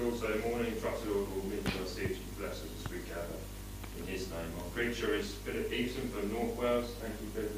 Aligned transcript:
Wednesday 0.00 0.50
morning. 0.50 0.74
Trust 0.80 1.04
the 1.04 1.10
Lord 1.10 1.28
will 1.34 1.44
meet 1.44 1.62
and 1.62 1.72
bless 2.38 2.62
us 2.62 2.66
as 2.84 2.90
we 2.90 2.98
gather 3.06 3.38
in 3.98 4.06
His 4.06 4.28
name. 4.30 4.50
Our 4.58 4.70
preacher 4.74 5.14
is 5.14 5.32
Philip 5.46 5.72
Eaton 5.72 6.08
from 6.10 6.32
North 6.32 6.56
Wales. 6.56 6.90
Thank 7.00 7.14
you, 7.20 7.28
Philip, 7.28 7.53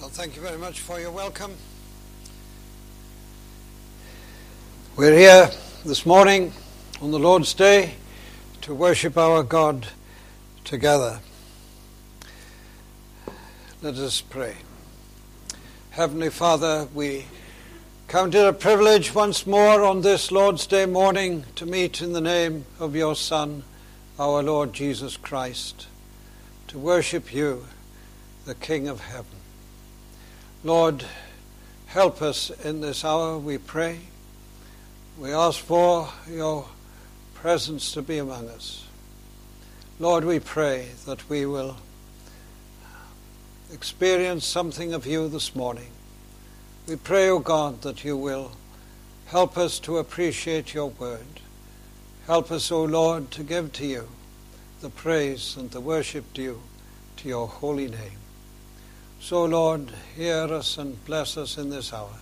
Well, 0.00 0.10
thank 0.10 0.36
you 0.36 0.42
very 0.42 0.58
much 0.58 0.78
for 0.78 1.00
your 1.00 1.10
welcome. 1.10 1.56
We're 4.96 5.18
here 5.18 5.50
this 5.84 6.06
morning 6.06 6.52
on 7.02 7.10
the 7.10 7.18
Lord's 7.18 7.52
Day 7.52 7.94
to 8.60 8.74
worship 8.74 9.18
our 9.18 9.42
God 9.42 9.88
together. 10.62 11.18
Let 13.82 13.96
us 13.96 14.20
pray. 14.20 14.58
Heavenly 15.90 16.30
Father, 16.30 16.86
we 16.94 17.24
count 18.06 18.36
it 18.36 18.46
a 18.46 18.52
privilege 18.52 19.12
once 19.12 19.48
more 19.48 19.82
on 19.82 20.02
this 20.02 20.30
Lord's 20.30 20.68
Day 20.68 20.86
morning 20.86 21.42
to 21.56 21.66
meet 21.66 22.00
in 22.00 22.12
the 22.12 22.20
name 22.20 22.66
of 22.78 22.94
your 22.94 23.16
Son, 23.16 23.64
our 24.16 24.44
Lord 24.44 24.72
Jesus 24.72 25.16
Christ, 25.16 25.88
to 26.68 26.78
worship 26.78 27.34
you, 27.34 27.66
the 28.44 28.54
King 28.54 28.86
of 28.86 29.00
heaven. 29.00 29.37
Lord, 30.64 31.04
help 31.86 32.20
us 32.20 32.50
in 32.50 32.80
this 32.80 33.04
hour, 33.04 33.38
we 33.38 33.58
pray. 33.58 34.00
We 35.16 35.32
ask 35.32 35.60
for 35.60 36.08
your 36.28 36.66
presence 37.34 37.92
to 37.92 38.02
be 38.02 38.18
among 38.18 38.48
us. 38.48 38.84
Lord, 40.00 40.24
we 40.24 40.40
pray 40.40 40.88
that 41.06 41.28
we 41.28 41.46
will 41.46 41.76
experience 43.72 44.44
something 44.44 44.92
of 44.92 45.06
you 45.06 45.28
this 45.28 45.54
morning. 45.54 45.92
We 46.88 46.96
pray, 46.96 47.28
O 47.28 47.36
oh 47.36 47.38
God, 47.38 47.82
that 47.82 48.02
you 48.02 48.16
will 48.16 48.50
help 49.26 49.56
us 49.56 49.78
to 49.80 49.98
appreciate 49.98 50.74
your 50.74 50.88
word. 50.88 51.40
Help 52.26 52.50
us, 52.50 52.72
O 52.72 52.78
oh 52.78 52.84
Lord, 52.84 53.30
to 53.30 53.44
give 53.44 53.72
to 53.74 53.86
you 53.86 54.08
the 54.80 54.90
praise 54.90 55.56
and 55.56 55.70
the 55.70 55.80
worship 55.80 56.32
due 56.32 56.60
to 57.18 57.28
your 57.28 57.46
holy 57.46 57.86
name. 57.86 58.18
So, 59.20 59.44
Lord, 59.44 59.90
hear 60.16 60.44
us 60.44 60.78
and 60.78 61.04
bless 61.04 61.36
us 61.36 61.58
in 61.58 61.70
this 61.70 61.92
hour. 61.92 62.14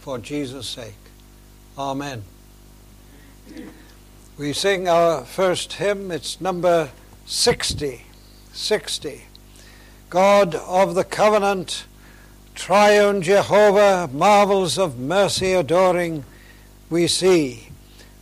For 0.00 0.18
Jesus' 0.18 0.68
sake. 0.68 0.94
Amen. 1.78 2.24
We 4.38 4.52
sing 4.52 4.88
our 4.88 5.24
first 5.24 5.74
hymn. 5.74 6.10
It's 6.10 6.40
number 6.40 6.90
60. 7.26 8.02
60. 8.52 9.22
God 10.08 10.54
of 10.54 10.94
the 10.94 11.04
covenant, 11.04 11.84
triune 12.54 13.22
Jehovah, 13.22 14.08
marvels 14.12 14.78
of 14.78 14.98
mercy 14.98 15.52
adoring, 15.52 16.24
we 16.88 17.06
see. 17.06 17.68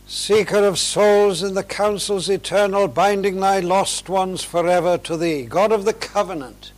Seeker 0.07 0.63
of 0.65 0.77
souls 0.77 1.41
in 1.43 1.53
the 1.53 1.63
councils 1.63 2.29
eternal, 2.29 2.87
binding 2.87 3.39
thy 3.39 3.59
lost 3.59 4.09
ones 4.09 4.43
forever 4.43 4.97
to 4.99 5.17
thee. 5.17 5.43
God 5.43 5.71
of 5.71 5.85
the 5.85 5.93
covenant, 5.93 6.71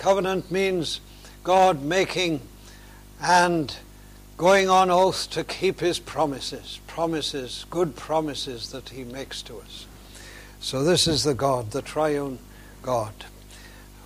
Covenant 0.00 0.50
means 0.50 0.98
God 1.44 1.82
making 1.82 2.40
and 3.22 3.76
going 4.38 4.70
on 4.70 4.90
oath 4.90 5.28
to 5.32 5.44
keep 5.44 5.80
his 5.80 5.98
promises, 5.98 6.80
promises, 6.86 7.66
good 7.68 7.96
promises 7.96 8.70
that 8.72 8.88
he 8.88 9.04
makes 9.04 9.42
to 9.42 9.58
us. 9.58 9.84
So 10.58 10.82
this 10.82 11.06
is 11.06 11.24
the 11.24 11.34
God, 11.34 11.72
the 11.72 11.82
triune 11.82 12.38
God. 12.80 13.12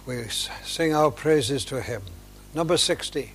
We 0.04 0.24
sing 0.64 0.92
our 0.92 1.12
praises 1.12 1.64
to 1.66 1.80
him. 1.80 2.02
Number 2.54 2.76
60. 2.76 3.33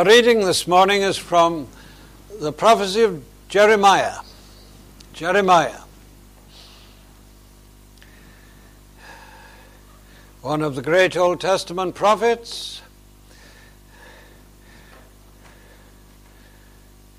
Our 0.00 0.06
reading 0.06 0.40
this 0.40 0.66
morning 0.66 1.02
is 1.02 1.18
from 1.18 1.68
the 2.40 2.54
prophecy 2.54 3.02
of 3.02 3.22
Jeremiah. 3.50 4.20
Jeremiah. 5.12 5.80
One 10.40 10.62
of 10.62 10.74
the 10.74 10.80
great 10.80 11.18
Old 11.18 11.38
Testament 11.38 11.94
prophets. 11.94 12.80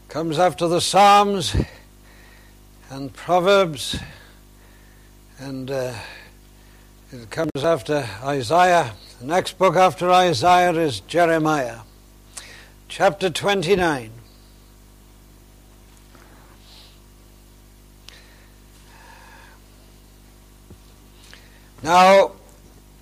Comes 0.08 0.40
after 0.40 0.68
the 0.68 0.82
Psalms 0.82 1.56
and 2.90 3.14
Proverbs, 3.14 4.00
and 5.38 5.70
uh, 5.70 5.94
it 7.12 7.30
comes 7.30 7.64
after 7.64 8.10
Isaiah. 8.24 8.94
The 9.20 9.28
next 9.28 9.60
book 9.60 9.76
after 9.76 10.10
Isaiah 10.10 10.74
is 10.74 11.02
Jeremiah 11.02 11.82
chapter 12.92 13.30
29. 13.30 14.12
Now, 21.82 22.34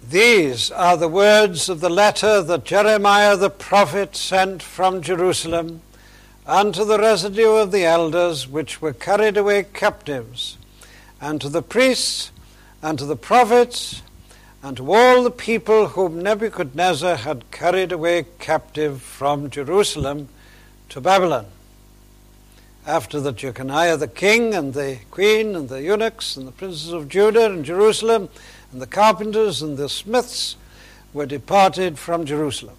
these 0.07 0.69
are 0.69 0.95
the 0.95 1.07
words 1.07 1.69
of 1.69 1.79
the 1.79 1.89
letter 1.89 2.43
that 2.43 2.65
Jeremiah 2.65 3.35
the 3.35 3.49
prophet 3.49 4.15
sent 4.15 4.61
from 4.61 5.01
Jerusalem 5.01 5.81
unto 6.45 6.85
the 6.85 6.99
residue 6.99 7.53
of 7.53 7.71
the 7.71 7.83
elders 7.83 8.47
which 8.47 8.83
were 8.83 8.93
carried 8.93 9.37
away 9.37 9.63
captives, 9.73 10.59
and 11.19 11.41
to 11.41 11.49
the 11.49 11.63
priests, 11.63 12.31
and 12.83 12.99
to 12.99 13.05
the 13.05 13.15
prophets, 13.15 14.03
and 14.61 14.75
to 14.77 14.93
all 14.93 15.23
the 15.23 15.31
people 15.31 15.87
whom 15.87 16.21
Nebuchadnezzar 16.21 17.17
had 17.17 17.49
carried 17.51 17.91
away 17.91 18.25
captive 18.39 19.01
from 19.01 19.49
Jerusalem 19.49 20.27
to 20.89 20.99
Babylon. 20.99 21.45
After 22.85 23.21
that, 23.21 23.37
Jeconiah 23.37 23.97
the 23.97 24.07
king 24.07 24.53
and 24.53 24.73
the 24.73 24.99
queen 25.11 25.55
and 25.55 25.69
the 25.69 25.81
eunuchs 25.81 26.35
and 26.35 26.47
the 26.47 26.51
princes 26.51 26.91
of 26.91 27.07
Judah 27.07 27.45
and 27.45 27.63
Jerusalem 27.63 28.29
and 28.71 28.81
the 28.81 28.87
carpenters 28.87 29.61
and 29.61 29.77
the 29.77 29.89
smiths 29.89 30.55
were 31.13 31.25
departed 31.25 31.97
from 31.97 32.25
Jerusalem. 32.25 32.75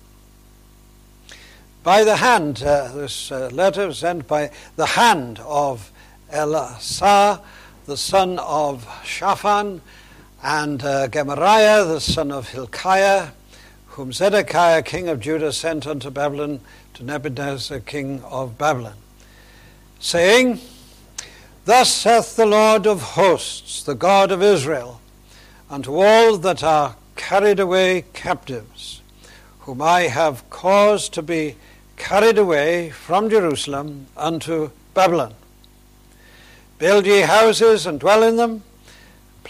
By 1.82 2.04
the 2.04 2.16
hand, 2.16 2.62
uh, 2.62 2.92
this 2.92 3.32
uh, 3.32 3.48
letter 3.52 3.86
was 3.86 3.98
sent 3.98 4.28
by 4.28 4.50
the 4.76 4.86
hand 4.86 5.38
of 5.44 5.90
Elasah, 6.30 7.40
the 7.86 7.96
son 7.96 8.38
of 8.38 8.86
Shaphan, 9.02 9.80
and 10.42 10.82
uh, 10.82 11.08
Gemariah, 11.08 11.84
the 11.84 12.00
son 12.00 12.32
of 12.32 12.48
Hilkiah, 12.50 13.28
whom 13.88 14.12
Zedekiah, 14.12 14.82
king 14.82 15.08
of 15.08 15.20
Judah, 15.20 15.52
sent 15.52 15.86
unto 15.86 16.10
Babylon 16.10 16.60
to 16.94 17.04
Nebuchadnezzar, 17.04 17.80
king 17.80 18.22
of 18.24 18.56
Babylon, 18.56 18.96
saying, 19.98 20.60
Thus 21.66 21.92
saith 21.92 22.36
the 22.36 22.46
Lord 22.46 22.86
of 22.86 23.02
hosts, 23.02 23.82
the 23.82 23.94
God 23.94 24.30
of 24.30 24.42
Israel, 24.42 25.00
unto 25.68 25.94
all 25.94 26.38
that 26.38 26.62
are 26.62 26.96
carried 27.16 27.60
away 27.60 28.04
captives, 28.14 29.02
whom 29.60 29.82
I 29.82 30.02
have 30.02 30.48
caused 30.48 31.12
to 31.14 31.22
be 31.22 31.56
carried 31.96 32.38
away 32.38 32.88
from 32.88 33.28
Jerusalem 33.28 34.06
unto 34.16 34.70
Babylon. 34.94 35.34
Build 36.78 37.04
ye 37.04 37.20
houses 37.20 37.84
and 37.84 38.00
dwell 38.00 38.22
in 38.22 38.36
them 38.36 38.62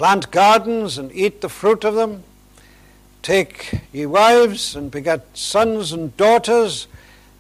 Plant 0.01 0.31
gardens 0.31 0.97
and 0.97 1.15
eat 1.15 1.43
the 1.43 1.51
fruit 1.51 1.85
of 1.85 1.95
them. 1.95 2.25
Take 3.21 3.81
ye 3.93 4.07
wives 4.07 4.75
and 4.75 4.91
beget 4.91 5.27
sons 5.35 5.93
and 5.93 6.17
daughters, 6.17 6.87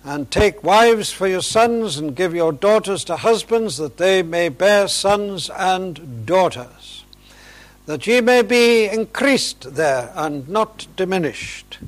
and 0.04 0.30
take 0.30 0.62
wives 0.62 1.10
for 1.10 1.26
your 1.26 1.40
sons, 1.40 1.96
and 1.96 2.14
give 2.14 2.34
your 2.34 2.52
daughters 2.52 3.02
to 3.04 3.16
husbands, 3.16 3.78
that 3.78 3.96
they 3.96 4.22
may 4.22 4.50
bear 4.50 4.88
sons 4.88 5.48
and 5.48 6.26
daughters, 6.26 7.06
that 7.86 8.06
ye 8.06 8.20
may 8.20 8.42
be 8.42 8.84
increased 8.84 9.74
there 9.76 10.12
and 10.14 10.46
not 10.46 10.86
diminished. 10.96 11.78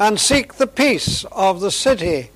And 0.00 0.18
seek 0.18 0.54
the 0.54 0.66
peace 0.66 1.24
of 1.30 1.60
the 1.60 1.70
city 1.70 2.30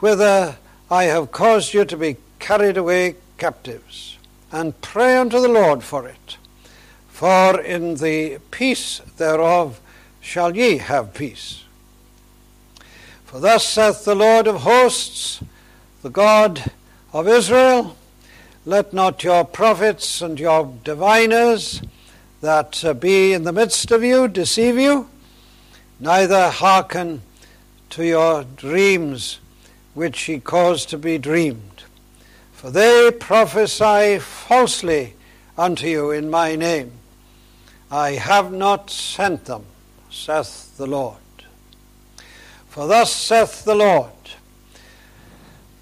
whither 0.00 0.56
I 0.90 1.04
have 1.04 1.32
caused 1.32 1.72
you 1.72 1.86
to 1.86 1.96
be 1.96 2.18
carried 2.40 2.76
away 2.76 3.16
captives, 3.38 4.18
and 4.52 4.78
pray 4.82 5.16
unto 5.16 5.40
the 5.40 5.48
Lord 5.48 5.82
for 5.82 6.06
it 6.06 6.36
for 7.24 7.58
in 7.58 7.94
the 7.94 8.38
peace 8.50 9.00
thereof 9.16 9.80
shall 10.20 10.54
ye 10.54 10.76
have 10.76 11.14
peace. 11.14 11.64
For 13.24 13.40
thus 13.40 13.66
saith 13.66 14.04
the 14.04 14.14
Lord 14.14 14.46
of 14.46 14.60
hosts, 14.60 15.42
the 16.02 16.10
God 16.10 16.70
of 17.14 17.26
Israel, 17.26 17.96
let 18.66 18.92
not 18.92 19.24
your 19.24 19.42
prophets 19.42 20.20
and 20.20 20.38
your 20.38 20.70
diviners 20.84 21.80
that 22.42 22.84
uh, 22.84 22.92
be 22.92 23.32
in 23.32 23.44
the 23.44 23.54
midst 23.54 23.90
of 23.90 24.04
you 24.04 24.28
deceive 24.28 24.76
you, 24.76 25.08
neither 25.98 26.50
hearken 26.50 27.22
to 27.88 28.04
your 28.04 28.44
dreams 28.44 29.40
which 29.94 30.20
he 30.24 30.40
caused 30.40 30.90
to 30.90 30.98
be 30.98 31.16
dreamed. 31.16 31.84
For 32.52 32.70
they 32.70 33.10
prophesy 33.18 34.18
falsely 34.18 35.14
unto 35.56 35.86
you 35.86 36.10
in 36.10 36.28
my 36.28 36.54
name 36.54 36.92
I 37.90 38.12
have 38.12 38.52
not 38.52 38.90
sent 38.90 39.44
them, 39.44 39.66
saith 40.10 40.76
the 40.76 40.86
Lord. 40.86 41.18
For 42.68 42.86
thus 42.86 43.12
saith 43.12 43.64
the 43.64 43.74
Lord, 43.74 44.10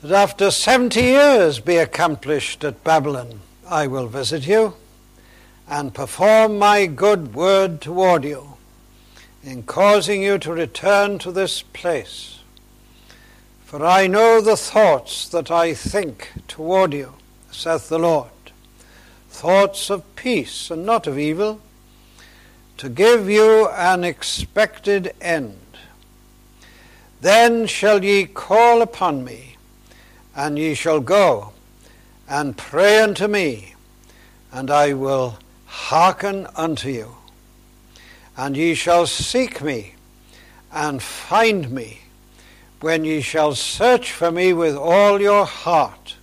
that 0.03 0.13
after 0.13 0.51
seventy 0.51 1.03
years 1.03 1.61
be 1.61 1.77
accomplished 1.77 2.65
at 2.65 2.85
Babylon, 2.85 3.41
I 3.69 3.87
will 3.87 4.09
visit 4.09 4.47
you 4.47 4.75
and 5.69 5.95
perform 5.95 6.59
my 6.59 6.87
good 6.87 7.35
word 7.35 7.81
toward 7.81 8.25
you 8.25 8.55
in 9.43 9.63
causing 9.63 10.23
you 10.23 10.39
to 10.39 10.53
return 10.53 11.19
to 11.19 11.33
this 11.33 11.63
place. 11.63 12.41
For 13.65 13.85
I 13.87 14.07
know 14.07 14.41
the 14.41 14.57
thoughts 14.57 15.29
that 15.29 15.51
I 15.51 15.73
think 15.73 16.33
toward 16.47 16.93
you, 16.93 17.15
saith 17.51 17.89
the 17.89 17.99
Lord, 17.99 18.31
thoughts 19.31 19.89
of 19.89 20.15
peace 20.15 20.71
and 20.71 20.85
not 20.85 21.07
of 21.07 21.19
evil 21.19 21.61
to 22.83 22.89
give 22.89 23.31
you 23.31 23.69
an 23.69 24.03
expected 24.03 25.15
end. 25.21 25.57
Then 27.21 27.69
shall 27.69 28.03
ye 28.03 28.27
call 28.27 28.83
upon 28.83 29.25
me, 29.25 29.55
and 30.35 30.59
ye 30.59 30.75
shall 30.75 30.99
go 30.99 31.53
and 32.29 32.57
pray 32.59 32.99
unto 32.99 33.29
me, 33.29 33.77
and 34.51 34.69
I 34.69 34.95
will 34.95 35.39
hearken 35.67 36.49
unto 36.57 36.89
you. 36.89 37.15
And 38.37 38.57
ye 38.57 38.75
shall 38.75 39.07
seek 39.07 39.63
me 39.63 39.95
and 40.73 41.01
find 41.01 41.71
me 41.71 42.01
when 42.81 43.05
ye 43.05 43.21
shall 43.21 43.55
search 43.55 44.11
for 44.11 44.33
me 44.33 44.53
with 44.53 44.75
all 44.75 45.21
your 45.21 45.47
heart. 45.47 46.17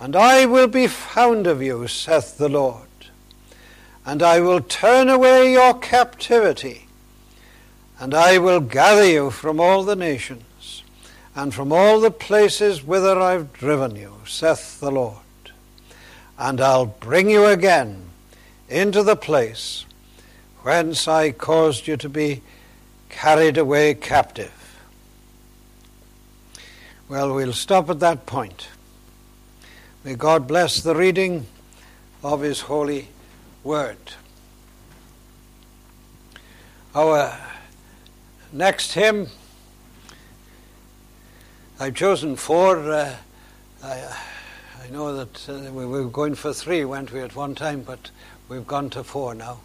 And 0.00 0.16
I 0.16 0.44
will 0.44 0.66
be 0.66 0.88
found 0.88 1.46
of 1.46 1.62
you, 1.62 1.86
saith 1.86 2.36
the 2.36 2.48
Lord 2.48 2.85
and 4.06 4.22
I 4.22 4.38
will 4.38 4.60
turn 4.60 5.08
away 5.08 5.52
your 5.52 5.74
captivity, 5.74 6.86
and 7.98 8.14
I 8.14 8.38
will 8.38 8.60
gather 8.60 9.04
you 9.04 9.30
from 9.32 9.58
all 9.58 9.82
the 9.82 9.96
nations, 9.96 10.84
and 11.34 11.52
from 11.52 11.72
all 11.72 12.00
the 12.00 12.12
places 12.12 12.84
whither 12.84 13.20
I've 13.20 13.52
driven 13.52 13.96
you, 13.96 14.20
saith 14.24 14.78
the 14.78 14.92
Lord. 14.92 15.16
And 16.38 16.60
I'll 16.60 16.86
bring 16.86 17.28
you 17.28 17.46
again 17.46 18.04
into 18.68 19.02
the 19.02 19.16
place 19.16 19.84
whence 20.62 21.08
I 21.08 21.32
caused 21.32 21.88
you 21.88 21.96
to 21.96 22.08
be 22.08 22.42
carried 23.08 23.58
away 23.58 23.94
captive. 23.94 24.52
Well, 27.08 27.34
we'll 27.34 27.52
stop 27.52 27.90
at 27.90 28.00
that 28.00 28.24
point. 28.24 28.68
May 30.04 30.14
God 30.14 30.46
bless 30.46 30.80
the 30.80 30.94
reading 30.94 31.46
of 32.22 32.42
His 32.42 32.62
holy 32.62 33.08
word. 33.66 33.98
Our 36.94 37.36
next 38.52 38.92
hymn, 38.92 39.26
I've 41.80 41.96
chosen 41.96 42.36
four. 42.36 42.92
Uh, 42.92 43.16
I, 43.82 44.16
I, 44.84 44.90
know 44.90 45.16
that 45.16 45.48
uh, 45.48 45.72
we 45.72 45.84
were 45.84 46.04
going 46.04 46.36
for 46.36 46.52
three, 46.52 46.84
weren't 46.84 47.12
we, 47.12 47.20
at 47.20 47.34
one 47.34 47.56
time, 47.56 47.82
but 47.82 48.12
we've 48.48 48.66
gone 48.68 48.88
to 48.90 49.02
four 49.02 49.34
now. 49.34 49.58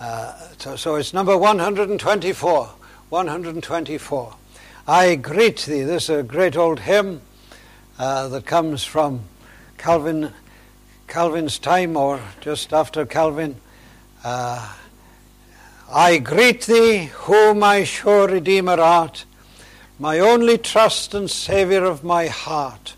Uh, 0.00 0.38
so, 0.58 0.76
so 0.76 0.94
it's 0.94 1.12
number 1.12 1.36
124. 1.36 2.70
124. 3.08 4.34
I 4.86 5.16
greet 5.16 5.58
thee. 5.58 5.82
This 5.82 6.04
is 6.04 6.10
a 6.20 6.22
great 6.22 6.56
old 6.56 6.78
hymn 6.78 7.20
uh, 7.98 8.28
that 8.28 8.46
comes 8.46 8.84
from 8.84 9.24
Calvin 9.76 10.32
Calvin's 11.12 11.58
time 11.58 11.94
or 11.94 12.18
just 12.40 12.72
after 12.72 13.04
Calvin. 13.04 13.54
Uh, 14.24 14.72
I 15.92 16.16
greet 16.16 16.62
thee, 16.62 17.10
who 17.12 17.52
my 17.52 17.84
sure 17.84 18.26
Redeemer 18.26 18.80
art, 18.80 19.26
my 19.98 20.18
only 20.20 20.56
trust 20.56 21.12
and 21.12 21.30
Saviour 21.30 21.84
of 21.84 22.02
my 22.02 22.28
heart, 22.28 22.96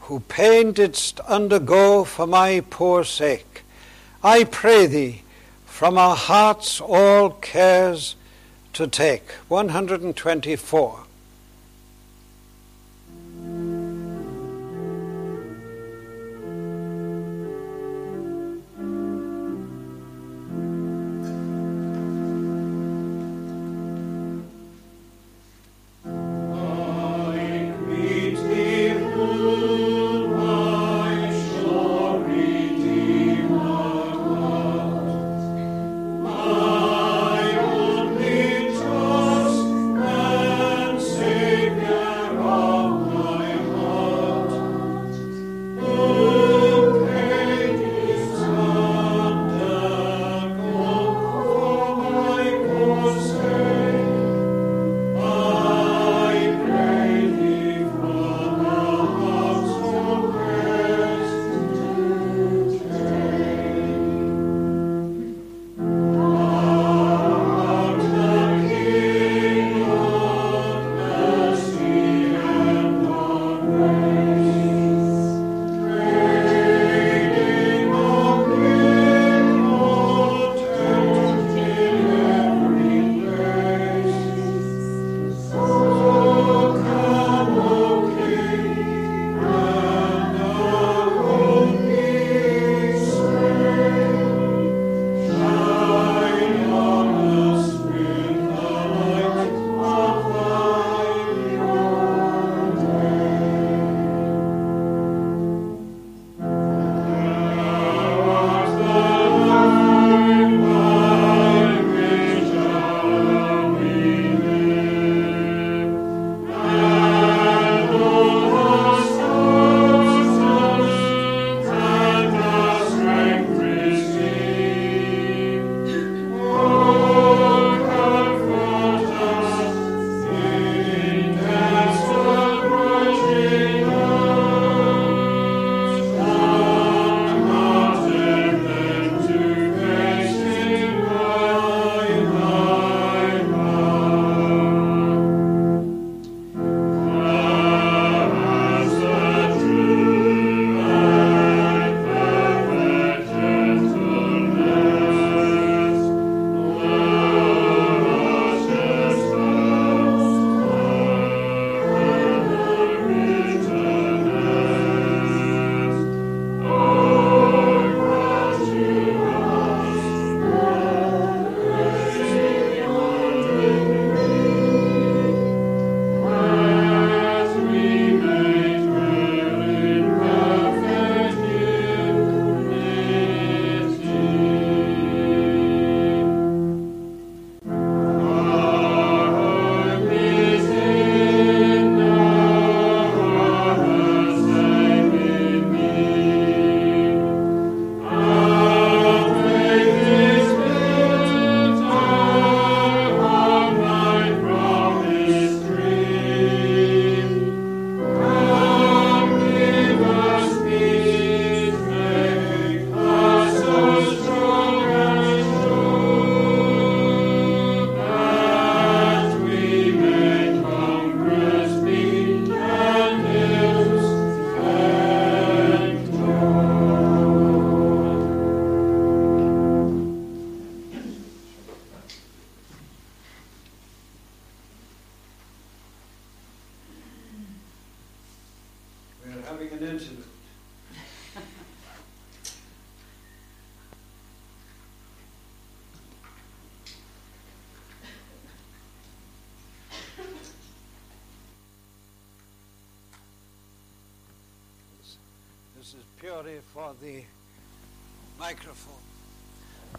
who 0.00 0.20
pain 0.20 0.72
didst 0.72 1.20
undergo 1.20 2.04
for 2.04 2.26
my 2.26 2.62
poor 2.68 3.02
sake, 3.02 3.62
I 4.22 4.44
pray 4.44 4.84
thee, 4.84 5.22
from 5.64 5.96
our 5.96 6.16
hearts 6.16 6.82
all 6.82 7.30
cares 7.30 8.14
to 8.74 8.86
take. 8.86 9.30
124. 9.48 11.03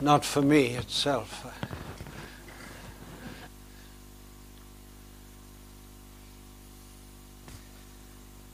Not 0.06 0.24
for 0.24 0.44
me 0.44 0.68
itself. 0.76 1.44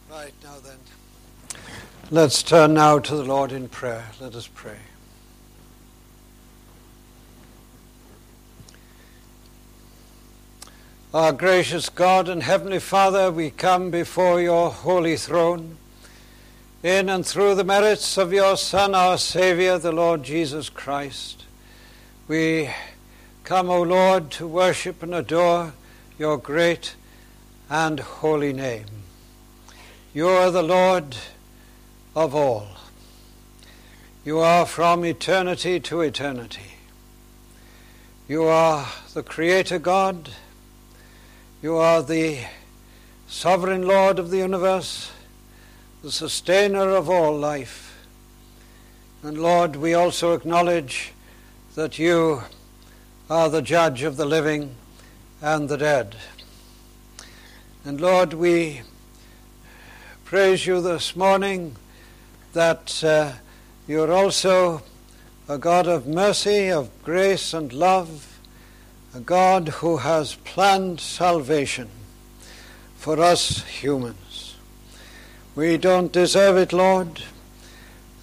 Right 0.10 0.34
now, 0.42 0.56
then, 0.64 0.78
let's 2.10 2.42
turn 2.42 2.74
now 2.74 3.00
to 3.00 3.16
the 3.16 3.26
Lord 3.26 3.52
in 3.52 3.68
prayer. 3.68 4.06
Let 4.22 4.34
us 4.34 4.48
pray. 4.48 4.78
Our 11.14 11.34
gracious 11.34 11.90
God 11.90 12.30
and 12.30 12.44
Heavenly 12.44 12.80
Father, 12.80 13.30
we 13.30 13.50
come 13.50 13.92
before 13.92 14.40
your 14.40 14.72
holy 14.72 15.18
throne 15.18 15.76
in 16.84 17.10
and 17.10 17.26
through 17.26 17.54
the 17.54 17.64
merits 17.64 18.18
of 18.18 18.34
your 18.34 18.58
Son, 18.58 18.96
our 18.96 19.18
Saviour, 19.18 19.78
the 19.78 19.92
Lord 19.92 20.24
Jesus 20.24 20.68
Christ. 20.68 21.46
We 22.28 22.72
come, 23.44 23.70
O 23.70 23.84
Lord, 23.84 24.32
to 24.32 24.48
worship 24.48 25.04
and 25.04 25.14
adore 25.14 25.74
your 26.18 26.38
great 26.38 26.96
and 27.70 28.00
holy 28.00 28.52
name. 28.52 28.86
You 30.12 30.28
are 30.28 30.50
the 30.50 30.64
Lord 30.64 31.16
of 32.16 32.34
all. 32.34 32.68
You 34.26 34.40
are 34.40 34.66
from 34.66 35.06
eternity 35.06 35.80
to 35.82 36.02
eternity. 36.02 36.74
You 38.28 38.46
are 38.46 38.88
the 39.14 39.24
Creator 39.24 39.80
God. 39.80 40.30
You 41.62 41.76
are 41.78 42.02
the 42.02 42.40
Sovereign 43.28 43.88
Lord 43.88 44.18
of 44.18 44.32
the 44.32 44.38
universe, 44.38 45.12
the 46.04 46.12
Sustainer 46.12 46.90
of 46.90 47.12
all 47.12 47.38
life. 47.38 48.08
And 49.22 49.38
Lord, 49.38 49.76
we 49.76 49.94
also 49.94 50.34
acknowledge 50.34 51.14
that 51.76 52.00
you 52.00 52.42
are 53.30 53.50
the 53.50 53.62
Judge 53.62 54.02
of 54.02 54.18
the 54.18 54.26
living 54.26 54.76
and 55.44 55.70
the 55.70 55.78
dead. 55.78 56.16
And 57.86 58.02
Lord, 58.02 58.34
we 58.34 58.82
praise 60.26 60.66
you 60.66 60.82
this 60.82 61.16
morning 61.16 61.76
that 62.54 63.04
uh, 63.04 63.34
you're 63.88 64.12
also 64.12 64.82
a 65.48 65.60
God 65.60 65.86
of 65.86 66.08
mercy, 66.08 66.72
of 66.72 66.90
grace 67.04 67.54
and 67.54 67.72
love, 67.72 68.40
a 69.14 69.20
God 69.20 69.68
who 69.68 69.98
has 69.98 70.34
planned 70.34 71.00
salvation 71.00 71.90
for 72.96 73.20
us 73.20 73.64
humans. 73.66 74.21
We 75.54 75.76
don't 75.76 76.14
deserve 76.14 76.56
it, 76.56 76.72
Lord, 76.72 77.24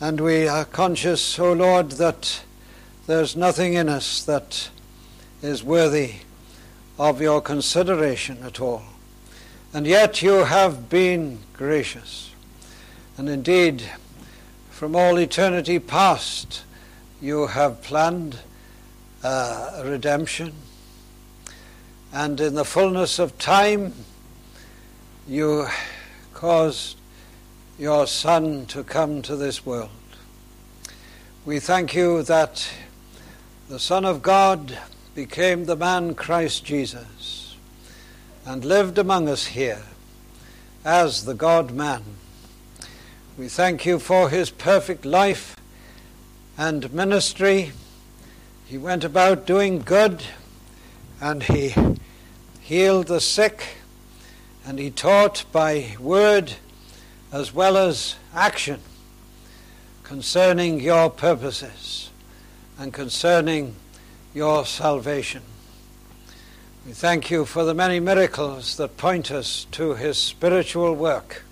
and 0.00 0.18
we 0.18 0.48
are 0.48 0.64
conscious, 0.64 1.38
O 1.38 1.50
oh 1.50 1.52
Lord, 1.52 1.90
that 1.92 2.42
there's 3.06 3.36
nothing 3.36 3.74
in 3.74 3.90
us 3.90 4.22
that 4.22 4.70
is 5.42 5.62
worthy 5.62 6.12
of 6.98 7.20
your 7.20 7.42
consideration 7.42 8.38
at 8.42 8.62
all. 8.62 8.82
And 9.74 9.86
yet 9.86 10.22
you 10.22 10.44
have 10.44 10.88
been 10.88 11.40
gracious. 11.52 12.32
And 13.18 13.28
indeed, 13.28 13.82
from 14.70 14.96
all 14.96 15.18
eternity 15.18 15.78
past, 15.78 16.62
you 17.20 17.48
have 17.48 17.82
planned 17.82 18.38
uh, 19.22 19.82
redemption. 19.84 20.54
And 22.10 22.40
in 22.40 22.54
the 22.54 22.64
fullness 22.64 23.18
of 23.18 23.36
time, 23.36 23.92
you 25.28 25.66
caused 26.32 26.97
your 27.78 28.08
Son 28.08 28.66
to 28.66 28.82
come 28.82 29.22
to 29.22 29.36
this 29.36 29.64
world. 29.64 29.90
We 31.46 31.60
thank 31.60 31.94
you 31.94 32.24
that 32.24 32.68
the 33.68 33.78
Son 33.78 34.04
of 34.04 34.20
God 34.20 34.76
became 35.14 35.64
the 35.64 35.76
man 35.76 36.16
Christ 36.16 36.64
Jesus 36.64 37.54
and 38.44 38.64
lived 38.64 38.98
among 38.98 39.28
us 39.28 39.46
here 39.46 39.82
as 40.84 41.24
the 41.24 41.34
God 41.34 41.70
man. 41.70 42.02
We 43.38 43.46
thank 43.46 43.86
you 43.86 44.00
for 44.00 44.28
his 44.28 44.50
perfect 44.50 45.04
life 45.04 45.54
and 46.56 46.92
ministry. 46.92 47.70
He 48.66 48.76
went 48.76 49.04
about 49.04 49.46
doing 49.46 49.82
good 49.82 50.24
and 51.20 51.44
he 51.44 51.76
healed 52.60 53.06
the 53.06 53.20
sick 53.20 53.76
and 54.66 54.80
he 54.80 54.90
taught 54.90 55.44
by 55.52 55.94
word 56.00 56.54
as 57.32 57.52
well 57.52 57.76
as 57.76 58.16
action 58.34 58.80
concerning 60.02 60.80
your 60.80 61.10
purposes 61.10 62.10
and 62.78 62.92
concerning 62.92 63.74
your 64.32 64.64
salvation. 64.64 65.42
We 66.86 66.92
thank 66.92 67.30
you 67.30 67.44
for 67.44 67.64
the 67.64 67.74
many 67.74 68.00
miracles 68.00 68.78
that 68.78 68.96
point 68.96 69.30
us 69.30 69.66
to 69.72 69.94
his 69.94 70.16
spiritual 70.16 70.94
work, 70.94 71.42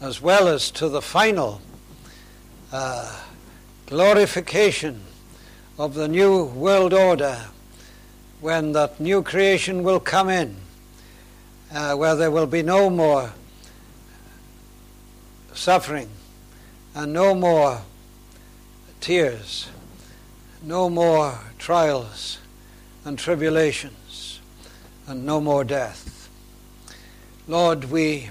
as 0.00 0.22
well 0.22 0.48
as 0.48 0.70
to 0.72 0.88
the 0.88 1.02
final 1.02 1.60
uh, 2.72 3.20
glorification 3.84 5.02
of 5.78 5.92
the 5.92 6.08
new 6.08 6.44
world 6.44 6.94
order 6.94 7.46
when 8.40 8.72
that 8.72 8.98
new 8.98 9.22
creation 9.22 9.82
will 9.82 10.00
come 10.00 10.30
in, 10.30 10.56
uh, 11.74 11.94
where 11.94 12.16
there 12.16 12.30
will 12.30 12.46
be 12.46 12.62
no 12.62 12.88
more 12.88 13.32
suffering 15.56 16.10
and 16.94 17.12
no 17.12 17.34
more 17.34 17.82
tears, 19.00 19.68
no 20.62 20.88
more 20.88 21.38
trials 21.58 22.38
and 23.04 23.18
tribulations, 23.18 24.40
and 25.06 25.24
no 25.24 25.40
more 25.40 25.64
death. 25.64 26.28
Lord, 27.48 27.84
we 27.84 28.30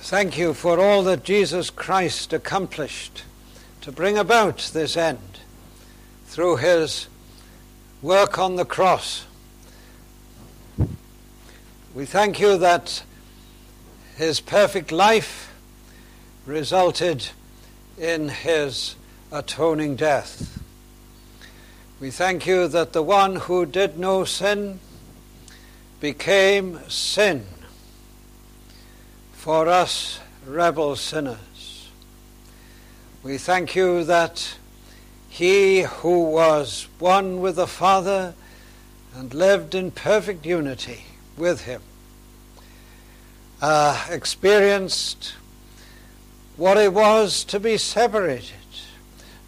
thank 0.00 0.38
you 0.38 0.54
for 0.54 0.80
all 0.80 1.02
that 1.02 1.24
Jesus 1.24 1.70
Christ 1.70 2.32
accomplished 2.32 3.22
to 3.82 3.92
bring 3.92 4.16
about 4.16 4.70
this 4.72 4.96
end 4.96 5.40
through 6.26 6.56
his 6.56 7.08
work 8.00 8.38
on 8.38 8.56
the 8.56 8.64
cross. 8.64 9.26
We 11.94 12.06
thank 12.06 12.40
you 12.40 12.56
that 12.58 13.02
his 14.16 14.40
perfect 14.40 14.90
life 14.90 15.53
resulted 16.46 17.28
in 17.98 18.28
his 18.28 18.96
atoning 19.32 19.96
death. 19.96 20.62
We 22.00 22.10
thank 22.10 22.46
you 22.46 22.68
that 22.68 22.92
the 22.92 23.02
one 23.02 23.36
who 23.36 23.64
did 23.66 23.98
no 23.98 24.24
sin 24.24 24.80
became 26.00 26.80
sin 26.88 27.46
for 29.32 29.68
us 29.68 30.20
rebel 30.46 30.96
sinners. 30.96 31.90
We 33.22 33.38
thank 33.38 33.74
you 33.74 34.04
that 34.04 34.56
he 35.28 35.82
who 35.82 36.24
was 36.24 36.88
one 36.98 37.40
with 37.40 37.56
the 37.56 37.66
Father 37.66 38.34
and 39.16 39.32
lived 39.32 39.74
in 39.74 39.90
perfect 39.90 40.44
unity 40.44 41.04
with 41.36 41.62
him 41.62 41.80
uh, 43.62 44.06
experienced 44.10 45.34
what 46.56 46.76
it 46.76 46.92
was 46.92 47.44
to 47.44 47.58
be 47.58 47.76
separated, 47.76 48.52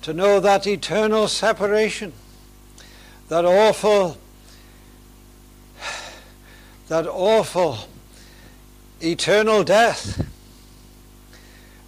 to 0.03 0.13
know 0.13 0.41
that 0.41 0.67
eternal 0.67 1.29
separation, 1.29 2.13
that 3.29 3.45
awful 3.45 4.19
that 6.89 7.07
awful 7.07 7.79
eternal 9.01 9.65
death 9.65 10.25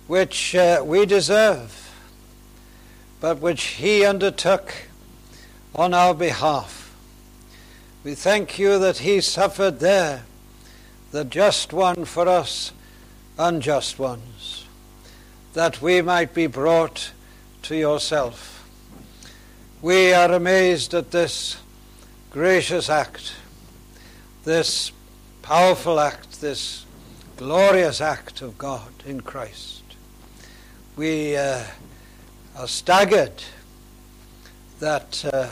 which 0.09 0.55
uh, 0.55 0.83
we 0.85 1.07
deserve, 1.07 1.93
but 3.21 3.39
which 3.39 3.63
He 3.63 4.05
undertook 4.05 4.75
on 5.75 5.93
our 5.95 6.15
behalf. 6.15 6.97
We 8.03 8.15
thank 8.15 8.59
you 8.59 8.79
that 8.79 8.99
He 8.99 9.21
suffered 9.21 9.81
there, 9.81 10.25
the 11.13 11.25
just 11.25 11.73
one 11.73 12.07
for 12.07 12.27
us, 12.27 12.73
unjust 13.39 13.99
ones, 13.99 14.65
that 15.55 15.83
we 15.83 16.03
might 16.03 16.35
be 16.35 16.47
brought 16.47 17.13
to 17.63 17.77
yourself. 17.77 18.69
We 19.83 20.13
are 20.13 20.33
amazed 20.33 20.95
at 20.95 21.11
this 21.11 21.57
gracious 22.31 22.91
act 22.91 23.35
this 24.49 24.93
powerful 25.43 26.01
act, 26.01 26.41
this 26.41 26.87
glorious 27.37 28.01
act 28.01 28.41
of 28.41 28.57
God 28.57 28.91
in 29.05 29.21
Christ. 29.21 29.83
We 30.97 31.37
uh, 31.37 31.65
are 32.57 32.67
staggered 32.67 33.43
that 34.81 35.23
uh, 35.31 35.49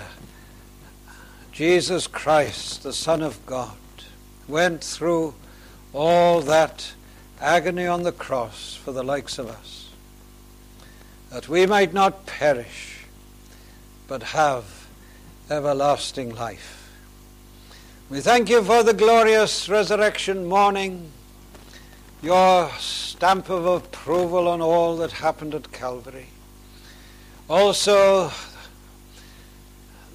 Jesus 1.53 2.07
Christ, 2.07 2.85
the 2.85 2.95
Son 2.95 3.23
of 3.23 3.45
God, 3.45 3.77
went 4.49 4.83
through 4.83 5.35
all 5.93 6.41
that 6.41 6.93
agony 7.39 7.87
on 7.87 8.03
the 8.03 8.13
cross 8.13 8.75
for 8.75 8.93
the 8.93 9.05
likes 9.05 9.39
of 9.39 9.51
us, 9.51 9.86
that 11.31 11.49
we 11.49 11.67
might 11.67 11.93
not 11.93 12.27
perish, 12.27 13.05
but 14.09 14.23
have 14.23 14.87
everlasting 15.51 16.35
life. 16.35 16.91
We 18.09 18.21
thank 18.21 18.49
you 18.49 18.63
for 18.63 18.83
the 18.83 18.95
glorious 18.95 19.69
resurrection 19.69 20.47
morning, 20.47 21.11
your 22.23 22.71
stamp 22.79 23.51
of 23.51 23.67
approval 23.67 24.47
on 24.47 24.61
all 24.61 24.97
that 24.99 25.13
happened 25.13 25.55
at 25.55 25.73
Calvary. 25.73 26.29
Also, 27.49 28.31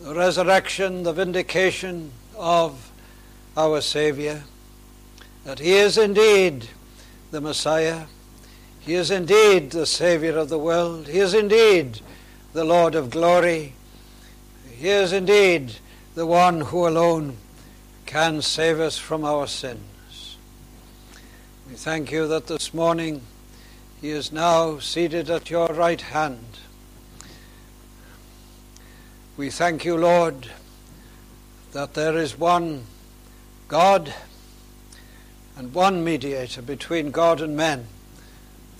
the 0.01 0.15
resurrection, 0.15 1.03
the 1.03 1.13
vindication 1.13 2.11
of 2.37 2.91
our 3.55 3.81
Savior, 3.81 4.43
that 5.43 5.59
He 5.59 5.73
is 5.73 5.97
indeed 5.97 6.67
the 7.31 7.41
Messiah. 7.41 8.05
He 8.81 8.95
is 8.95 9.11
indeed 9.11 9.71
the 9.71 9.85
Savior 9.85 10.37
of 10.37 10.49
the 10.49 10.57
world. 10.57 11.07
He 11.07 11.19
is 11.19 11.33
indeed 11.33 12.01
the 12.53 12.65
Lord 12.65 12.95
of 12.95 13.11
glory. 13.11 13.73
He 14.71 14.89
is 14.89 15.13
indeed 15.13 15.75
the 16.15 16.25
one 16.25 16.61
who 16.61 16.87
alone 16.87 17.37
can 18.07 18.41
save 18.41 18.79
us 18.79 18.97
from 18.97 19.23
our 19.23 19.45
sins. 19.47 20.37
We 21.69 21.75
thank 21.75 22.11
you 22.11 22.27
that 22.27 22.47
this 22.47 22.73
morning 22.73 23.21
he 24.01 24.09
is 24.09 24.31
now 24.31 24.79
seated 24.79 25.29
at 25.29 25.51
your 25.51 25.67
right 25.67 26.01
hand. 26.01 26.43
We 29.37 29.51
thank 29.51 29.85
you, 29.85 29.95
Lord, 29.95 30.49
that 31.71 31.93
there 31.93 32.17
is 32.17 32.37
one 32.37 32.85
God 33.67 34.13
and 35.55 35.73
one 35.73 36.03
mediator 36.03 36.61
between 36.61 37.11
God 37.11 37.39
and 37.39 37.55
men, 37.55 37.87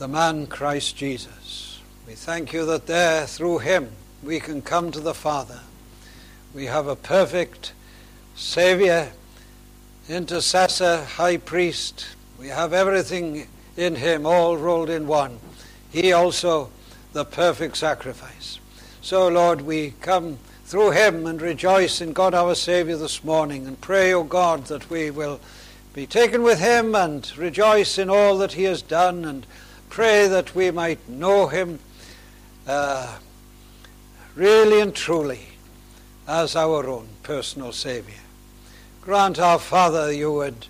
the 0.01 0.07
man 0.07 0.47
Christ 0.47 0.97
Jesus. 0.97 1.79
We 2.07 2.13
thank 2.13 2.53
you 2.53 2.65
that 2.65 2.87
there, 2.87 3.27
through 3.27 3.59
him, 3.59 3.91
we 4.23 4.39
can 4.39 4.63
come 4.63 4.89
to 4.93 4.99
the 4.99 5.13
Father. 5.13 5.59
We 6.55 6.65
have 6.65 6.87
a 6.87 6.95
perfect 6.95 7.73
Savior, 8.35 9.11
intercessor, 10.09 11.03
high 11.03 11.37
priest. 11.37 12.15
We 12.39 12.47
have 12.47 12.73
everything 12.73 13.47
in 13.77 13.93
him, 13.93 14.25
all 14.25 14.57
rolled 14.57 14.89
in 14.89 15.05
one. 15.05 15.37
He 15.91 16.11
also, 16.11 16.71
the 17.13 17.23
perfect 17.23 17.77
sacrifice. 17.77 18.57
So, 19.03 19.27
Lord, 19.27 19.61
we 19.61 19.93
come 20.01 20.39
through 20.65 20.93
him 20.93 21.27
and 21.27 21.39
rejoice 21.39 22.01
in 22.01 22.13
God 22.13 22.33
our 22.33 22.55
Saviour 22.55 22.97
this 22.97 23.23
morning 23.23 23.67
and 23.67 23.79
pray, 23.79 24.13
O 24.13 24.23
God, 24.23 24.65
that 24.65 24.89
we 24.89 25.11
will 25.11 25.39
be 25.93 26.07
taken 26.07 26.41
with 26.41 26.59
him 26.59 26.95
and 26.95 27.31
rejoice 27.37 27.99
in 27.99 28.09
all 28.09 28.39
that 28.39 28.53
he 28.53 28.63
has 28.63 28.81
done 28.81 29.25
and 29.25 29.45
pray 29.91 30.27
that 30.27 30.55
we 30.55 30.71
might 30.71 31.07
know 31.07 31.45
him 31.47 31.77
uh, 32.65 33.19
really 34.33 34.81
and 34.81 34.95
truly 34.95 35.49
as 36.27 36.55
our 36.55 36.87
own 36.87 37.07
personal 37.21 37.71
Saviour. 37.71 38.17
Grant 39.01 39.37
our 39.37 39.59
Father 39.59 40.11
you 40.11 40.31
would 40.31 40.65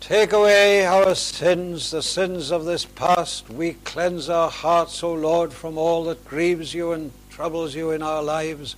take 0.00 0.32
away 0.32 0.84
our 0.84 1.14
sins, 1.14 1.92
the 1.92 2.02
sins 2.02 2.50
of 2.50 2.64
this 2.64 2.84
past 2.84 3.48
week. 3.48 3.84
Cleanse 3.84 4.28
our 4.28 4.50
hearts, 4.50 5.04
O 5.04 5.12
Lord, 5.12 5.52
from 5.52 5.78
all 5.78 6.02
that 6.04 6.24
grieves 6.24 6.74
you 6.74 6.90
and 6.90 7.12
troubles 7.30 7.76
you 7.76 7.92
in 7.92 8.02
our 8.02 8.22
lives 8.22 8.74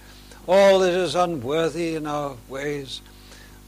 all 0.46 0.80
that 0.80 0.92
is 0.92 1.14
unworthy 1.14 1.94
in 1.94 2.06
our 2.06 2.36
ways. 2.48 3.00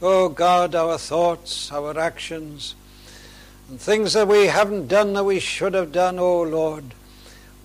O 0.01 0.29
God, 0.29 0.75
our 0.75 0.97
thoughts, 0.97 1.71
our 1.71 1.97
actions, 1.97 2.75
and 3.69 3.81
things 3.81 4.13
that 4.13 4.27
we 4.27 4.47
haven't 4.47 4.87
done 4.87 5.13
that 5.13 5.23
we 5.23 5.39
should 5.39 5.73
have 5.73 5.91
done, 5.91 6.19
O 6.19 6.41
Lord, 6.41 6.93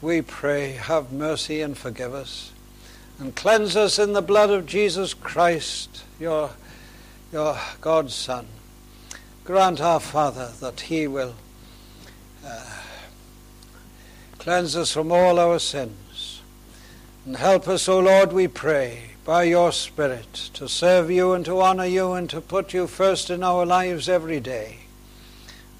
we 0.00 0.22
pray, 0.22 0.72
have 0.72 1.12
mercy 1.12 1.60
and 1.60 1.76
forgive 1.76 2.14
us. 2.14 2.52
And 3.18 3.36
cleanse 3.36 3.76
us 3.76 3.98
in 3.98 4.14
the 4.14 4.22
blood 4.22 4.48
of 4.48 4.64
Jesus 4.64 5.12
Christ, 5.12 6.04
your, 6.18 6.50
your 7.30 7.58
God's 7.82 8.14
Son. 8.14 8.46
Grant 9.44 9.80
our 9.80 10.00
Father 10.00 10.52
that 10.60 10.80
He 10.82 11.06
will 11.06 11.34
uh, 12.46 12.78
cleanse 14.38 14.74
us 14.74 14.92
from 14.92 15.12
all 15.12 15.38
our 15.38 15.58
sins 15.58 16.40
and 17.26 17.36
help 17.36 17.68
us, 17.68 17.86
O 17.90 17.98
Lord, 17.98 18.32
we 18.32 18.48
pray, 18.48 19.10
by 19.26 19.42
your 19.42 19.70
Spirit, 19.70 20.32
to 20.54 20.66
serve 20.66 21.10
you 21.10 21.34
and 21.34 21.44
to 21.44 21.60
honor 21.60 21.84
you 21.84 22.12
and 22.12 22.30
to 22.30 22.40
put 22.40 22.72
you 22.72 22.86
first 22.86 23.28
in 23.28 23.42
our 23.42 23.66
lives 23.66 24.08
every 24.08 24.40
day 24.40 24.79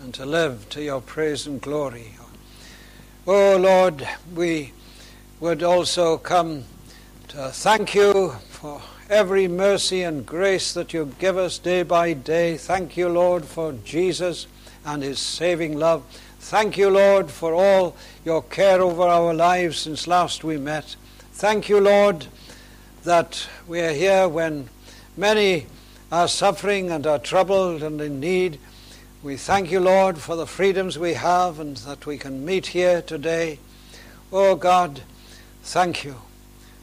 and 0.00 0.14
to 0.14 0.24
live 0.24 0.66
to 0.70 0.82
your 0.82 1.00
praise 1.02 1.46
and 1.46 1.60
glory. 1.60 2.14
O 3.26 3.56
Lord, 3.58 4.08
we 4.34 4.72
would 5.40 5.62
also 5.62 6.16
come 6.16 6.64
to 7.28 7.50
thank 7.50 7.94
you 7.94 8.30
for 8.48 8.80
every 9.10 9.46
mercy 9.46 10.02
and 10.02 10.24
grace 10.24 10.72
that 10.72 10.94
you 10.94 11.12
give 11.18 11.36
us 11.36 11.58
day 11.58 11.82
by 11.82 12.14
day. 12.14 12.56
Thank 12.56 12.96
you, 12.96 13.08
Lord, 13.08 13.44
for 13.44 13.72
Jesus 13.84 14.46
and 14.86 15.02
his 15.02 15.18
saving 15.18 15.78
love. 15.78 16.02
Thank 16.40 16.78
you, 16.78 16.88
Lord, 16.88 17.30
for 17.30 17.52
all 17.52 17.94
your 18.24 18.42
care 18.42 18.80
over 18.80 19.02
our 19.02 19.34
lives 19.34 19.80
since 19.80 20.06
last 20.06 20.42
we 20.42 20.56
met. 20.56 20.96
Thank 21.32 21.68
you, 21.68 21.78
Lord, 21.78 22.26
that 23.04 23.46
we 23.68 23.80
are 23.80 23.92
here 23.92 24.26
when 24.26 24.70
many 25.16 25.66
are 26.10 26.28
suffering 26.28 26.90
and 26.90 27.06
are 27.06 27.18
troubled 27.18 27.82
and 27.82 28.00
in 28.00 28.18
need. 28.18 28.58
We 29.22 29.36
thank 29.36 29.70
you, 29.70 29.80
Lord, 29.80 30.16
for 30.16 30.34
the 30.34 30.46
freedoms 30.46 30.98
we 30.98 31.12
have 31.12 31.60
and 31.60 31.76
that 31.78 32.06
we 32.06 32.16
can 32.16 32.42
meet 32.42 32.68
here 32.68 33.02
today. 33.02 33.58
Oh 34.32 34.54
God, 34.54 35.02
thank 35.62 36.04
you. 36.04 36.16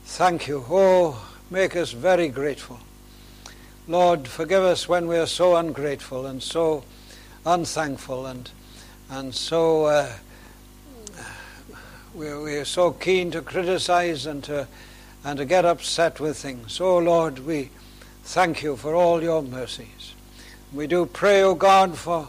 Thank 0.04 0.48
you. 0.48 0.64
Oh, 0.70 1.28
make 1.50 1.76
us 1.76 1.94
very 1.94 2.28
grateful. 2.28 2.78
Lord, 3.88 4.28
forgive 4.28 4.62
us 4.62 4.88
when 4.88 5.08
we 5.08 5.18
are 5.18 5.26
so 5.26 5.56
ungrateful 5.56 6.28
and 6.28 6.44
so 6.44 6.84
unthankful 7.44 8.28
and, 8.28 8.52
and 9.10 9.34
so. 9.34 9.86
Uh, 9.86 10.12
we're, 12.14 12.40
we're 12.42 12.66
so 12.66 12.92
keen 12.92 13.32
to 13.32 13.42
criticize 13.42 14.28
and 14.28 14.44
to, 14.44 14.68
and 15.24 15.40
to 15.40 15.46
get 15.46 15.66
upset 15.66 16.20
with 16.20 16.38
things. 16.38 16.80
Oh 16.80 17.00
Lord, 17.00 17.40
we 17.40 17.72
thank 18.24 18.62
you 18.62 18.76
for 18.76 18.94
all 18.94 19.24
your 19.24 19.42
mercies. 19.42 19.97
We 20.74 20.86
do 20.86 21.06
pray, 21.06 21.42
O 21.44 21.56
God, 21.56 21.98
for 21.98 22.28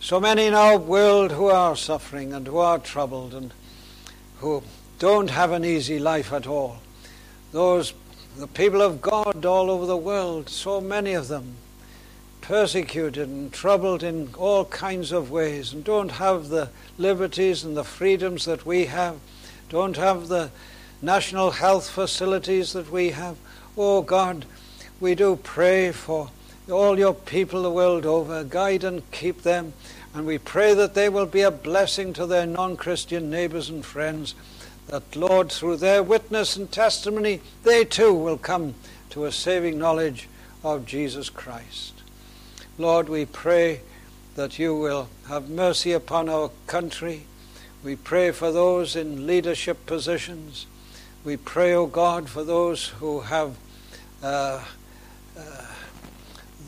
so 0.00 0.20
many 0.20 0.44
in 0.44 0.52
our 0.52 0.76
world 0.76 1.32
who 1.32 1.46
are 1.46 1.74
suffering 1.74 2.34
and 2.34 2.46
who 2.46 2.58
are 2.58 2.78
troubled 2.78 3.32
and 3.32 3.54
who 4.40 4.62
don't 4.98 5.30
have 5.30 5.50
an 5.52 5.64
easy 5.64 5.98
life 5.98 6.30
at 6.30 6.46
all. 6.46 6.82
Those, 7.52 7.94
the 8.36 8.46
people 8.46 8.82
of 8.82 9.00
God 9.00 9.46
all 9.46 9.70
over 9.70 9.86
the 9.86 9.96
world, 9.96 10.50
so 10.50 10.78
many 10.82 11.14
of 11.14 11.28
them, 11.28 11.56
persecuted 12.42 13.28
and 13.28 13.50
troubled 13.50 14.02
in 14.02 14.34
all 14.36 14.66
kinds 14.66 15.10
of 15.10 15.30
ways 15.30 15.72
and 15.72 15.82
don't 15.82 16.12
have 16.12 16.48
the 16.48 16.68
liberties 16.98 17.64
and 17.64 17.74
the 17.78 17.84
freedoms 17.84 18.44
that 18.44 18.66
we 18.66 18.86
have, 18.86 19.16
don't 19.70 19.96
have 19.96 20.28
the 20.28 20.50
national 21.00 21.52
health 21.52 21.88
facilities 21.88 22.74
that 22.74 22.90
we 22.90 23.10
have. 23.10 23.38
Oh 23.74 24.02
God, 24.02 24.44
we 25.00 25.14
do 25.14 25.36
pray 25.36 25.92
for 25.92 26.30
all 26.70 26.98
your 26.98 27.14
people 27.14 27.62
the 27.62 27.70
world 27.70 28.06
over. 28.06 28.44
Guide 28.44 28.84
and 28.84 29.08
keep 29.10 29.42
them. 29.42 29.72
And 30.14 30.26
we 30.26 30.38
pray 30.38 30.74
that 30.74 30.94
they 30.94 31.08
will 31.08 31.26
be 31.26 31.42
a 31.42 31.50
blessing 31.50 32.12
to 32.14 32.26
their 32.26 32.46
non 32.46 32.76
Christian 32.76 33.30
neighbors 33.30 33.68
and 33.68 33.84
friends. 33.84 34.34
That, 34.88 35.14
Lord, 35.14 35.52
through 35.52 35.76
their 35.76 36.02
witness 36.02 36.56
and 36.56 36.70
testimony, 36.70 37.40
they 37.62 37.84
too 37.84 38.12
will 38.12 38.38
come 38.38 38.74
to 39.10 39.24
a 39.24 39.32
saving 39.32 39.78
knowledge 39.78 40.28
of 40.64 40.86
Jesus 40.86 41.30
Christ. 41.30 41.94
Lord, 42.76 43.08
we 43.08 43.24
pray 43.26 43.80
that 44.34 44.58
you 44.58 44.74
will 44.74 45.08
have 45.28 45.48
mercy 45.48 45.92
upon 45.92 46.28
our 46.28 46.50
country. 46.66 47.24
We 47.84 47.96
pray 47.96 48.30
for 48.30 48.52
those 48.52 48.96
in 48.96 49.26
leadership 49.26 49.86
positions. 49.86 50.66
We 51.24 51.36
pray, 51.36 51.74
O 51.74 51.82
oh 51.82 51.86
God, 51.86 52.28
for 52.28 52.44
those 52.44 52.88
who 52.88 53.20
have 53.20 53.56
uh, 54.22 54.64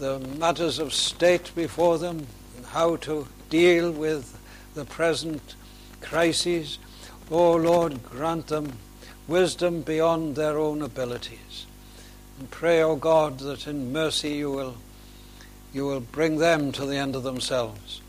the 0.03 0.19
matters 0.19 0.81
of 0.81 0.93
state 0.93 1.55
before 1.55 1.97
them 1.97 2.27
how 2.71 2.97
to 2.97 3.25
deal 3.51 3.93
with 3.93 4.37
the 4.75 4.85
present 4.85 5.55
crises. 6.01 6.81
O 7.31 7.37
oh 7.37 7.55
Lord, 7.55 8.03
grant 8.03 8.49
them 8.49 8.73
wisdom 9.29 9.83
beyond 9.83 10.35
their 10.35 10.59
own 10.59 10.83
abilities. 10.83 11.67
And 12.37 12.51
pray, 12.51 12.83
O 12.83 12.91
oh 12.91 12.97
God, 12.97 13.39
that 13.39 13.69
in 13.69 13.93
mercy 13.93 14.31
you 14.31 14.51
will 14.51 14.75
you 15.73 15.87
will 15.87 16.01
bring 16.01 16.39
them 16.39 16.73
to 16.73 16.85
the 16.85 16.97
end 16.97 17.15
of 17.15 17.23
themselves 17.23 18.01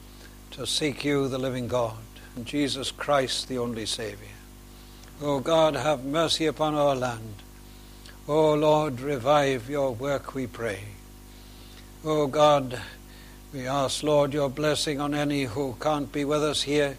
to 0.49 0.65
seek 0.65 1.05
you, 1.05 1.27
the 1.27 1.37
living 1.37 1.67
God, 1.67 1.97
and 2.35 2.47
Jesus 2.47 2.89
Christ, 2.89 3.47
the 3.47 3.59
only 3.59 3.85
Saviour. 3.85 4.31
O 5.21 5.39
God, 5.39 5.75
have 5.75 6.03
mercy 6.03 6.47
upon 6.47 6.73
our 6.73 6.95
land. 6.95 7.35
O 8.27 8.55
Lord, 8.55 8.99
revive 8.99 9.69
your 9.69 9.93
work, 9.93 10.33
we 10.33 10.47
pray. 10.47 10.79
O 12.05 12.27
God, 12.27 12.81
we 13.53 13.65
ask, 13.65 14.03
Lord, 14.03 14.33
your 14.33 14.49
blessing 14.49 14.99
on 14.99 15.13
any 15.13 15.43
who 15.43 15.77
can't 15.79 16.11
be 16.11 16.25
with 16.25 16.43
us 16.43 16.63
here, 16.63 16.97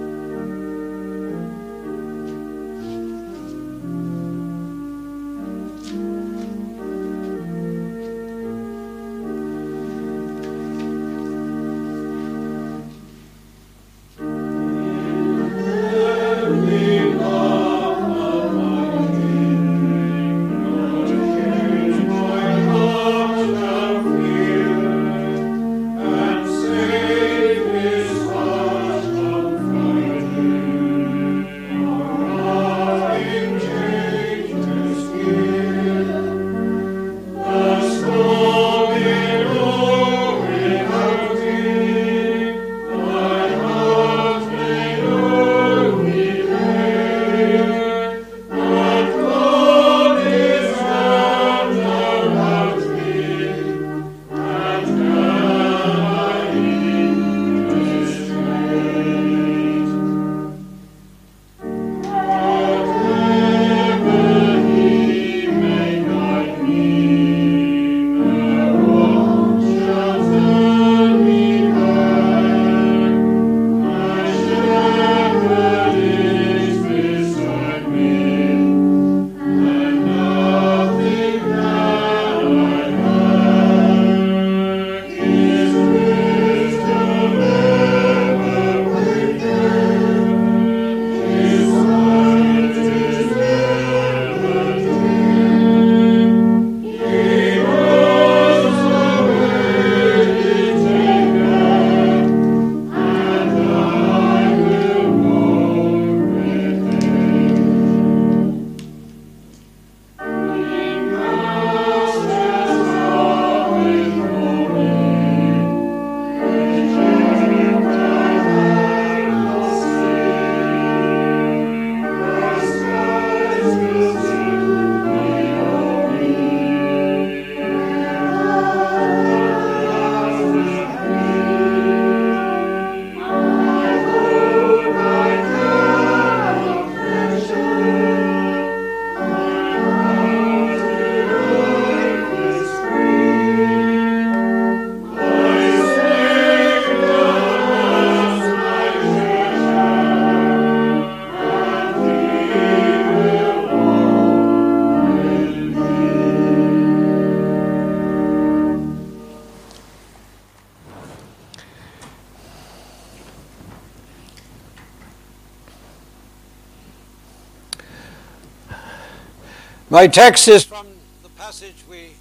My 169.97 170.05
text 170.05 170.47
is 170.47 170.63
from 170.63 170.85
the 171.23 171.29
passage 171.29 171.73
we 171.89 172.11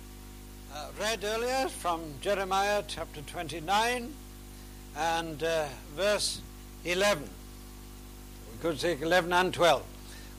uh, 0.75 0.87
read 0.99 1.23
earlier 1.23 1.69
from 1.69 2.01
Jeremiah 2.23 2.83
chapter 2.89 3.21
29 3.21 4.15
and 4.97 5.43
uh, 5.43 5.67
verse 5.95 6.41
11. 6.87 7.29
We 8.51 8.63
could 8.63 8.81
take 8.81 9.03
11 9.03 9.31
and 9.31 9.53
12. 9.53 9.83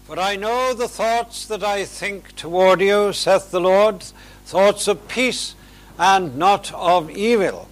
For 0.05 0.19
I 0.19 0.35
know 0.35 0.73
the 0.73 0.87
thoughts 0.87 1.45
that 1.45 1.63
I 1.63 1.85
think 1.85 2.35
toward 2.35 2.81
you, 2.81 3.13
saith 3.13 3.51
the 3.51 3.61
Lord, 3.61 4.01
thoughts 4.45 4.87
of 4.87 5.07
peace 5.07 5.53
and 5.99 6.37
not 6.37 6.73
of 6.73 7.11
evil, 7.11 7.69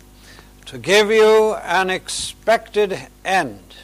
to 0.68 0.78
give 0.78 1.10
you 1.10 1.56
an 1.56 1.90
expected 1.90 3.00
end. 3.26 3.78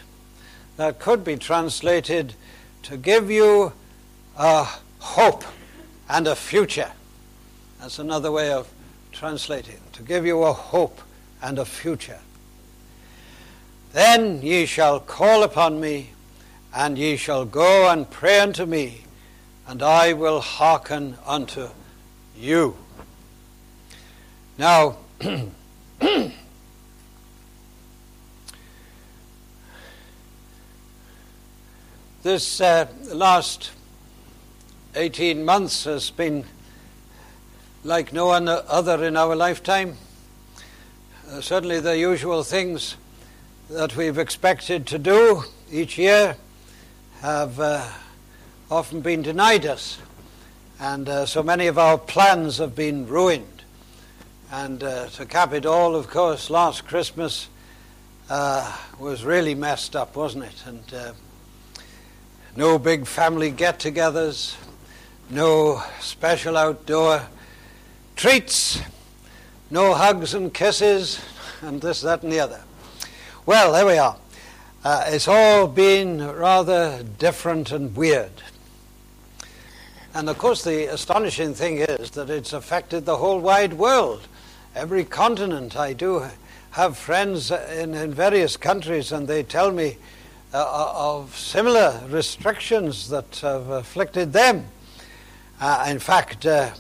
That 0.78 1.00
could 1.00 1.24
be 1.24 1.38
translated 1.38 2.36
to 2.84 2.98
give 2.98 3.32
you 3.32 3.74
a 4.38 4.68
hope 5.00 5.44
and 6.12 6.28
a 6.28 6.36
future. 6.36 6.92
That's 7.80 7.98
another 7.98 8.34
way 8.34 8.52
of 8.52 8.70
translating, 9.14 9.80
to 9.94 10.04
give 10.04 10.26
you 10.26 10.44
a 10.44 10.52
hope 10.52 11.00
and 11.42 11.58
a 11.58 11.64
future. 11.64 12.20
Then 13.94 14.42
ye 14.42 14.66
shall 14.66 15.00
call 15.00 15.44
upon 15.44 15.80
me, 15.80 16.10
and 16.76 16.98
ye 16.98 17.16
shall 17.16 17.46
go 17.46 17.90
and 17.90 18.10
pray 18.10 18.42
unto 18.42 18.66
me, 18.66 19.06
and 19.66 19.82
I 19.82 20.12
will 20.12 20.42
hearken 20.42 21.16
unto 21.26 21.70
you. 22.38 22.76
Now, 24.58 24.98
this 32.24 32.60
uh, 32.60 32.88
last 33.14 33.72
18 34.94 35.46
months 35.46 35.86
has 35.86 36.10
been 36.10 36.44
like 37.86 38.12
no 38.12 38.32
other 38.32 39.06
in 39.06 39.16
our 39.16 39.36
lifetime. 39.38 39.96
Uh, 41.30 41.40
certainly, 41.40 41.80
the 41.80 41.98
usual 41.98 42.44
things 42.44 42.98
that 43.70 43.96
we've 43.96 44.18
expected 44.18 44.86
to 44.88 45.00
do 45.00 45.44
each 45.72 45.98
year 45.98 46.36
have 47.22 47.58
uh, 47.58 47.88
often 48.70 49.00
been 49.00 49.22
denied 49.22 49.66
us. 49.66 49.98
And 50.78 51.08
uh, 51.08 51.26
so 51.26 51.42
many 51.42 51.68
of 51.68 51.78
our 51.78 51.98
plans 51.98 52.58
have 52.58 52.76
been 52.76 53.08
ruined. 53.08 53.64
And 54.52 54.84
uh, 54.84 55.08
to 55.08 55.26
cap 55.26 55.54
it 55.54 55.66
all, 55.66 55.96
of 55.96 56.10
course, 56.10 56.50
last 56.50 56.86
Christmas 56.86 57.48
uh, 58.30 58.78
was 59.00 59.24
really 59.24 59.56
messed 59.56 59.96
up, 59.96 60.18
wasn't 60.18 60.44
it? 60.44 60.64
And 60.66 60.94
uh, 60.94 61.14
no 62.58 62.78
big 62.78 63.08
family 63.08 63.52
get 63.52 63.80
togethers, 63.80 64.58
no 65.32 65.82
special 66.02 66.58
outdoor 66.58 67.22
treats, 68.16 68.82
no 69.70 69.94
hugs 69.94 70.34
and 70.34 70.54
kisses, 70.54 71.22
and 71.62 71.82
this, 71.82 72.02
that, 72.02 72.24
and 72.24 72.32
the 72.32 72.40
other. 72.40 72.62
Well, 73.46 73.72
there 73.72 73.86
we 73.86 73.98
are. 73.98 74.18
Uh, 74.84 75.06
it's 75.08 75.28
all 75.28 75.68
been 75.68 76.26
rather 76.26 77.04
different 77.18 77.72
and 77.72 77.96
weird. 77.96 78.32
And 80.14 80.28
of 80.28 80.38
course, 80.38 80.64
the 80.64 80.92
astonishing 80.92 81.54
thing 81.54 81.78
is 81.78 82.12
that 82.12 82.30
it's 82.30 82.52
affected 82.52 83.06
the 83.06 83.18
whole 83.18 83.40
wide 83.40 83.74
world 83.74 84.28
every 84.76 85.06
continent. 85.06 85.78
I 85.78 85.94
do 85.94 86.26
have 86.72 86.98
friends 86.98 87.52
in, 87.52 87.94
in 87.94 88.14
various 88.14 88.58
countries, 88.58 89.12
and 89.14 89.28
they 89.28 89.44
tell 89.44 89.72
me 89.72 89.98
uh, 90.54 90.92
of 90.94 91.38
similar 91.38 92.02
restrictions 92.10 93.10
that 93.10 93.38
have 93.38 93.70
afflicted 93.70 94.34
them. 94.34 94.66
Uh, 95.62 95.86
in 95.88 96.00
fact, 96.00 96.44
uh, 96.48 96.72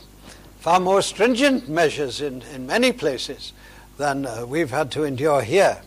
far 0.59 0.79
more 0.79 1.03
stringent 1.03 1.69
measures 1.69 2.19
in, 2.19 2.41
in 2.53 2.65
many 2.65 2.91
places 2.91 3.53
than 3.97 4.25
uh, 4.25 4.43
we've 4.47 4.71
had 4.71 4.89
to 4.91 5.03
endure 5.03 5.43
here. 5.43 5.79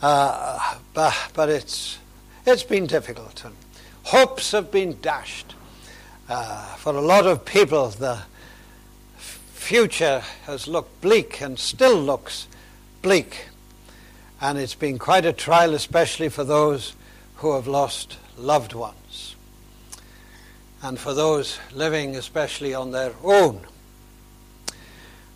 Uh, 0.00 0.78
but, 0.94 1.14
but 1.34 1.50
it's, 1.50 1.98
it's 2.46 2.62
been 2.62 2.86
difficult, 2.86 3.44
and 3.44 3.54
hopes 4.04 4.52
have 4.52 4.70
been 4.70 4.98
dashed. 5.02 5.54
Uh, 6.30 6.64
for 6.76 6.96
a 6.96 7.00
lot 7.00 7.26
of 7.26 7.44
people, 7.44 7.90
the 7.90 8.20
future 9.18 10.20
has 10.44 10.66
looked 10.66 11.02
bleak 11.02 11.42
and 11.42 11.58
still 11.58 12.00
looks 12.00 12.48
bleak. 13.02 13.48
And 14.40 14.58
it's 14.58 14.74
been 14.74 14.98
quite 14.98 15.26
a 15.26 15.32
trial, 15.32 15.74
especially 15.74 16.30
for 16.30 16.42
those 16.42 16.94
who 17.36 17.54
have 17.54 17.66
lost 17.66 18.16
loved 18.38 18.72
ones. 18.72 19.05
And 20.86 21.00
for 21.00 21.14
those 21.14 21.58
living 21.74 22.14
especially 22.14 22.72
on 22.72 22.92
their 22.92 23.12
own. 23.24 23.60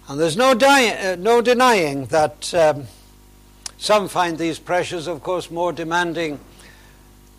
And 0.07 0.21
there's 0.21 0.37
no, 0.37 0.55
di- 0.55 0.95
uh, 0.95 1.17
no 1.17 1.43
denying 1.43 2.07
that 2.07 2.55
um, 2.55 2.85
some 3.77 4.07
find 4.07 4.39
these 4.39 4.61
pressures, 4.61 5.09
of 5.09 5.25
course, 5.25 5.51
more 5.51 5.73
demanding 5.73 6.39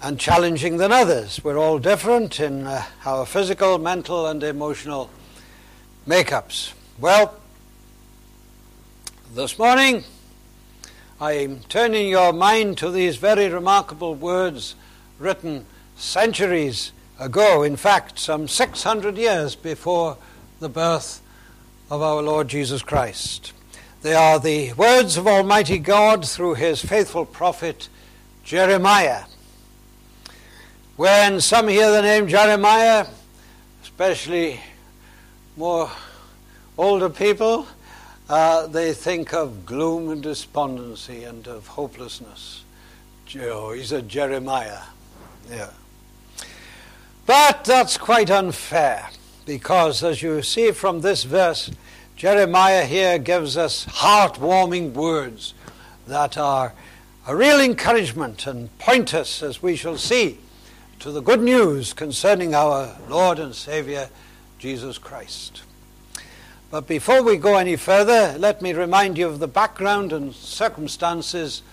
and 0.02 0.20
challenging 0.20 0.76
than 0.76 0.92
others. 0.92 1.42
We're 1.42 1.58
all 1.58 1.80
different 1.80 2.42
in 2.42 2.68
uh, 2.68 2.84
our 3.06 3.26
physical, 3.26 3.78
mental, 3.78 4.28
and 4.28 4.44
emotional 4.44 5.10
makeups. 6.06 6.74
Well, 7.00 7.40
this 9.34 9.58
morning, 9.58 10.04
I'm 11.22 11.62
turning 11.70 12.10
your 12.10 12.34
mind 12.34 12.78
to 12.80 12.92
these 12.92 13.16
very 13.16 13.48
remarkable 13.48 14.16
words 14.16 14.76
written 15.18 15.66
centuries 15.96 16.92
ago, 17.22 17.62
in 17.62 17.76
fact, 17.76 18.18
some 18.18 18.48
600 18.48 19.16
years 19.16 19.56
before 19.56 20.18
the 20.60 20.68
birth 20.68 21.22
of 21.92 22.02
our 22.02 22.20
Lord 22.22 22.48
Jesus 22.48 22.82
Christ. 22.82 23.54
They 24.02 24.16
are 24.16 24.40
the 24.40 24.74
words 24.74 25.18
of 25.18 25.28
Almighty 25.28 25.78
God 25.78 26.28
through 26.28 26.56
his 26.56 26.84
faithful 26.84 27.26
prophet 27.26 27.90
Jeremiah. 28.44 29.26
When 30.96 31.40
some 31.42 31.68
hear 31.68 31.92
the 31.92 32.02
name 32.02 32.28
Jeremiah, 32.28 33.06
especially 33.84 34.60
more 35.56 35.92
older 36.80 37.10
people, 37.10 37.68
uh, 38.30 38.66
they 38.66 38.94
think 38.94 39.32
of 39.32 39.68
gloom 39.68 40.10
and 40.10 40.24
despondency 40.24 41.24
and 41.24 41.48
of 41.48 41.68
hopelessness. 41.68 42.64
Oh, 43.40 43.74
he's 43.74 43.92
a 43.92 44.02
Jeremiah. 44.02 44.82
Yeah. 45.50 45.70
But 47.26 47.64
that's 47.64 47.98
quite 47.98 48.30
unfair 48.30 49.10
because, 49.46 50.04
as 50.04 50.22
you 50.22 50.42
see 50.42 50.72
from 50.72 51.02
this 51.02 51.24
verse, 51.24 51.72
Jeremiah 52.16 52.86
here 52.86 53.18
gives 53.20 53.58
us 53.58 53.86
heartwarming 53.86 54.94
words 54.94 55.54
that 56.08 56.38
are 56.38 56.74
a 57.28 57.36
real 57.36 57.60
encouragement 57.60 58.48
and 58.48 58.76
point 58.80 59.14
us, 59.14 59.44
as 59.44 59.62
we 59.62 59.76
shall 59.76 59.98
see, 59.98 60.40
to 61.00 61.12
the 61.12 61.22
good 61.22 61.42
news 61.42 61.94
concerning 61.94 62.54
our 62.54 62.98
Lord 63.08 63.40
and 63.40 63.56
Savior, 63.56 64.10
Jesus 64.60 64.98
Christ. 64.98 65.64
But 66.70 66.88
before 66.88 67.22
we 67.22 67.38
go 67.38 67.58
any 67.58 67.76
further, 67.76 68.36
let 68.38 68.62
me 68.62 68.74
remind 68.74 69.18
you 69.18 69.28
of 69.28 69.40
the 69.40 69.48
background 69.48 70.14
and 70.14 70.34
circumstances 70.34 71.64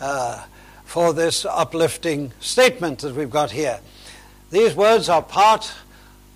uh, 0.00 0.44
for 0.84 1.12
this 1.12 1.44
uplifting 1.44 2.32
statement 2.40 3.00
that 3.00 3.14
we've 3.14 3.30
got 3.30 3.50
here. 3.50 3.80
These 4.50 4.74
words 4.74 5.10
are 5.10 5.20
part 5.20 5.70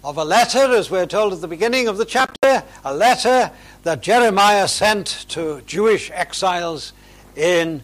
of 0.04 0.18
a 0.18 0.24
letter, 0.24 0.74
as 0.74 0.90
we're 0.90 1.06
told 1.06 1.32
at 1.32 1.40
the 1.40 1.48
beginning 1.48 1.88
of 1.88 1.96
the 1.96 2.04
chapter, 2.04 2.62
a 2.84 2.94
letter 2.94 3.50
that 3.84 4.02
Jeremiah 4.02 4.68
sent 4.68 5.06
to 5.30 5.62
Jewish 5.62 6.10
exiles 6.10 6.92
in 7.36 7.82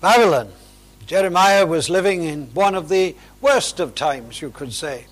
Babylon. 0.00 0.50
Jeremiah 1.06 1.66
was 1.66 1.90
living 1.90 2.22
in 2.22 2.46
one 2.54 2.74
of 2.74 2.88
the 2.88 3.14
worst 3.42 3.78
of 3.78 3.94
times, 3.94 4.40
you 4.40 4.48
could 4.48 4.72
say. 4.72 5.04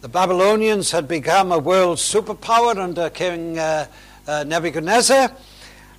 The 0.00 0.08
Babylonians 0.08 0.90
had 0.92 1.06
become 1.06 1.52
a 1.52 1.58
world 1.58 1.98
superpower 1.98 2.76
under 2.78 3.10
King 3.10 3.58
uh, 3.58 3.88
uh, 4.26 4.44
Nebuchadnezzar, 4.44 5.36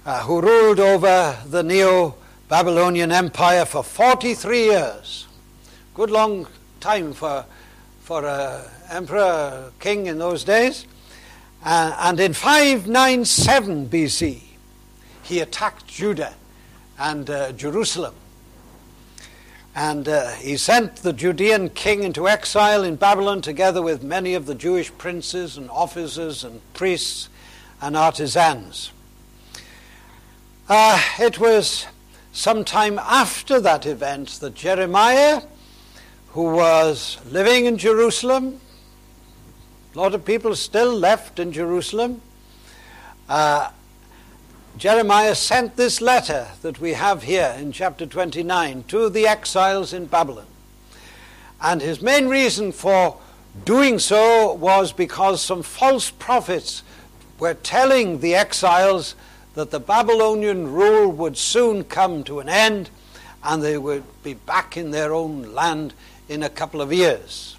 uh, 0.03 0.23
who 0.23 0.41
ruled 0.41 0.79
over 0.79 1.37
the 1.45 1.61
Neo 1.61 2.15
Babylonian 2.49 3.11
Empire 3.11 3.65
for 3.65 3.83
43 3.83 4.63
years. 4.63 5.27
Good 5.93 6.09
long 6.09 6.47
time 6.79 7.13
for, 7.13 7.45
for 8.13 8.27
an 8.27 8.61
emperor, 8.91 9.71
king 9.79 10.05
in 10.05 10.19
those 10.19 10.43
days. 10.43 10.85
Uh, 11.65 11.95
and 11.99 12.19
in 12.19 12.31
597 12.31 13.89
BC, 13.89 14.39
he 15.23 15.39
attacked 15.39 15.87
Judah 15.87 16.35
and 16.99 17.27
uh, 17.27 17.51
Jerusalem. 17.53 18.13
And 19.75 20.07
uh, 20.07 20.29
he 20.33 20.57
sent 20.57 20.97
the 20.97 21.11
Judean 21.11 21.69
king 21.69 22.03
into 22.03 22.29
exile 22.29 22.83
in 22.83 22.97
Babylon 22.97 23.41
together 23.41 23.81
with 23.81 24.03
many 24.03 24.35
of 24.35 24.45
the 24.45 24.53
Jewish 24.53 24.95
princes 24.99 25.57
and 25.57 25.67
officers 25.71 26.43
and 26.43 26.61
priests 26.75 27.29
and 27.81 27.97
artisans. 27.97 28.91
Uh, 30.69 31.01
it 31.19 31.39
was 31.39 31.87
sometime 32.31 32.99
after 32.99 33.59
that 33.59 33.87
event 33.87 34.39
that 34.39 34.53
Jeremiah, 34.53 35.41
who 36.33 36.45
was 36.45 37.19
living 37.29 37.65
in 37.65 37.77
Jerusalem, 37.77 38.59
a 39.93 39.97
lot 39.99 40.15
of 40.15 40.25
people 40.25 40.55
still 40.55 40.91
left 40.91 41.37
in 41.37 41.51
Jerusalem, 41.51 42.21
uh, 43.29 43.69
Jeremiah 44.75 45.35
sent 45.35 45.75
this 45.75 46.01
letter 46.01 46.47
that 46.63 46.81
we 46.81 46.93
have 46.93 47.21
here 47.21 47.55
in 47.59 47.71
chapter 47.71 48.07
29 48.07 48.85
to 48.87 49.09
the 49.09 49.27
exiles 49.27 49.93
in 49.93 50.07
Babylon. 50.07 50.47
And 51.61 51.79
his 51.81 52.01
main 52.01 52.27
reason 52.27 52.71
for 52.71 53.19
doing 53.63 53.99
so 53.99 54.53
was 54.53 54.91
because 54.91 55.39
some 55.39 55.61
false 55.61 56.09
prophets 56.09 56.81
were 57.37 57.53
telling 57.53 58.21
the 58.21 58.33
exiles 58.33 59.13
that 59.53 59.69
the 59.69 59.79
Babylonian 59.79 60.73
rule 60.73 61.11
would 61.11 61.37
soon 61.37 61.83
come 61.83 62.23
to 62.23 62.39
an 62.39 62.49
end 62.49 62.89
and 63.43 63.61
they 63.61 63.77
would 63.77 64.03
be 64.23 64.33
back 64.33 64.75
in 64.75 64.89
their 64.89 65.13
own 65.13 65.53
land 65.53 65.93
in 66.33 66.43
a 66.43 66.49
couple 66.49 66.81
of 66.81 66.91
years. 66.91 67.55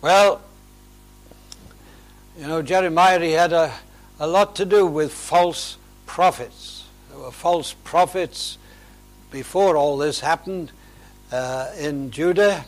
Well, 0.00 0.40
you 2.38 2.46
know, 2.46 2.62
Jeremiah, 2.62 3.20
had 3.30 3.52
a 3.52 3.72
a 4.22 4.26
lot 4.26 4.54
to 4.54 4.64
do 4.64 4.86
with 4.86 5.12
false 5.12 5.76
prophets. 6.06 6.84
There 7.10 7.18
were 7.18 7.32
false 7.32 7.74
prophets 7.82 8.56
before 9.32 9.76
all 9.76 9.96
this 9.98 10.20
happened 10.20 10.70
uh, 11.32 11.72
in 11.76 12.12
Judah 12.12 12.64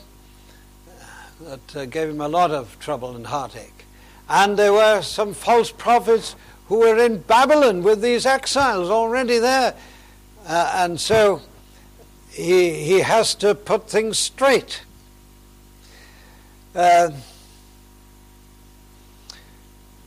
that 1.42 1.76
uh, 1.76 1.84
gave 1.84 2.08
him 2.08 2.20
a 2.20 2.26
lot 2.26 2.50
of 2.50 2.76
trouble 2.80 3.14
and 3.14 3.26
heartache. 3.26 3.84
And 4.28 4.56
there 4.56 4.72
were 4.72 5.00
some 5.02 5.32
false 5.32 5.70
prophets 5.70 6.34
who 6.66 6.80
were 6.80 6.98
in 6.98 7.18
Babylon 7.18 7.84
with 7.84 8.00
these 8.00 8.26
exiles 8.26 8.90
already 8.90 9.38
there. 9.38 9.74
Uh, 10.46 10.72
and 10.74 11.00
so 11.00 11.40
he, 12.34 12.72
he 12.84 13.00
has 13.00 13.34
to 13.36 13.54
put 13.54 13.88
things 13.88 14.18
straight. 14.18 14.82
Uh, 16.74 17.10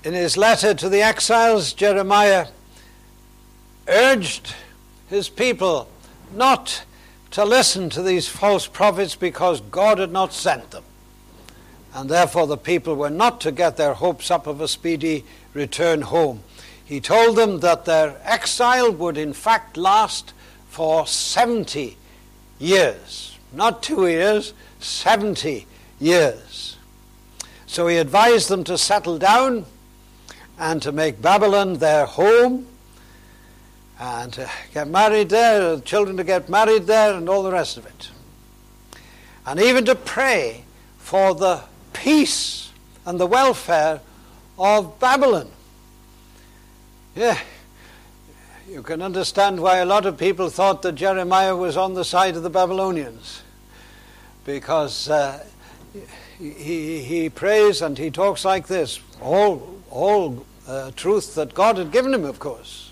in 0.04 0.14
his 0.14 0.36
letter 0.36 0.74
to 0.74 0.90
the 0.90 1.02
exiles, 1.02 1.72
Jeremiah 1.72 2.48
urged 3.88 4.54
his 5.10 5.30
people 5.30 5.90
not 6.34 6.84
to 7.32 7.46
listen 7.46 7.90
to 7.92 8.02
these 8.02 8.28
false 8.28 8.68
prophets 8.68 9.16
because 9.16 9.62
God 9.62 10.00
had 10.00 10.12
not 10.12 10.34
sent 10.34 10.72
them. 10.72 10.84
And 11.94 12.10
therefore, 12.10 12.46
the 12.46 12.58
people 12.58 12.96
were 12.96 13.10
not 13.10 13.40
to 13.42 13.52
get 13.54 13.78
their 13.78 13.94
hopes 13.94 14.30
up 14.30 14.48
of 14.48 14.60
a 14.60 14.68
speedy 14.68 15.24
return 15.54 16.02
home. 16.02 16.44
He 16.84 17.00
told 17.00 17.38
them 17.38 17.62
that 17.62 17.86
their 17.86 18.18
exile 18.24 18.92
would 18.92 19.18
in 19.18 19.32
fact 19.32 19.78
last 19.78 20.34
for 20.68 21.08
70 21.08 21.98
years. 22.60 23.38
Not 23.54 23.82
two 23.84 24.08
years, 24.08 24.54
70 24.80 25.66
years. 26.00 26.78
So 27.66 27.88
he 27.88 27.98
advised 27.98 28.50
them 28.50 28.64
to 28.66 28.78
settle 28.78 29.18
down 29.18 29.66
and 30.60 30.82
to 30.82 30.92
make 30.92 31.22
Babylon 31.22 31.76
their 31.76 32.06
home 32.06 32.68
and 34.00 34.32
to 34.34 34.50
get 34.74 34.88
married 34.88 35.30
there, 35.30 35.80
children 35.80 36.18
to 36.18 36.24
get 36.24 36.50
married 36.50 36.86
there, 36.86 37.14
and 37.14 37.28
all 37.28 37.44
the 37.44 37.52
rest 37.52 37.78
of 37.78 37.86
it. 37.86 38.10
And 39.46 39.60
even 39.60 39.86
to 39.86 39.96
pray 39.96 40.66
for 40.98 41.34
the 41.34 41.64
peace 41.94 42.72
and 43.06 43.20
the 43.20 43.26
welfare 43.26 44.02
of 44.60 45.00
Babylon. 45.00 45.50
Yeah, 47.16 47.40
you 48.68 48.84
can 48.84 49.02
understand 49.02 49.62
why 49.62 49.78
a 49.78 49.86
lot 49.86 50.06
of 50.06 50.18
people 50.18 50.50
thought 50.50 50.82
that 50.82 50.96
Jeremiah 50.96 51.56
was 51.56 51.78
on 51.78 51.94
the 51.94 52.04
side 52.04 52.36
of 52.36 52.44
the 52.44 52.50
Babylonians. 52.50 53.42
Because 54.46 55.10
uh, 55.10 55.46
he, 56.38 57.02
he 57.02 57.30
prays 57.30 57.82
and 57.82 57.98
he 57.98 58.12
talks 58.12 58.44
like 58.44 58.68
this 58.68 59.00
all, 59.22 59.82
all 59.90 60.46
uh, 60.68 60.92
truth 60.96 61.36
that 61.36 61.54
God 61.54 61.78
had 61.78 61.92
given 61.92 62.14
him, 62.14 62.26
of 62.26 62.40
course. 62.40 62.92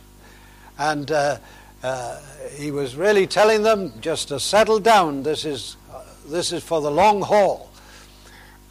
And 0.78 1.12
uh, 1.12 1.38
uh 1.84 2.22
he 2.56 2.72
was 2.72 2.96
really 2.96 3.28
telling 3.28 3.64
them 3.64 3.92
just 4.00 4.30
to 4.30 4.40
settle 4.40 4.80
down. 4.80 5.24
This 5.24 5.44
is, 5.44 5.76
uh, 5.94 6.04
this 6.28 6.54
is 6.54 6.64
for 6.64 6.80
the 6.80 6.92
long 6.92 7.22
haul. 7.22 7.70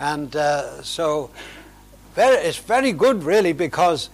And 0.01 0.35
uh, 0.35 0.83
so 0.83 1.31
very, 2.15 2.37
it's 2.37 2.59
very 2.59 2.93
good, 2.93 3.25
really, 3.25 3.53
because 3.53 4.09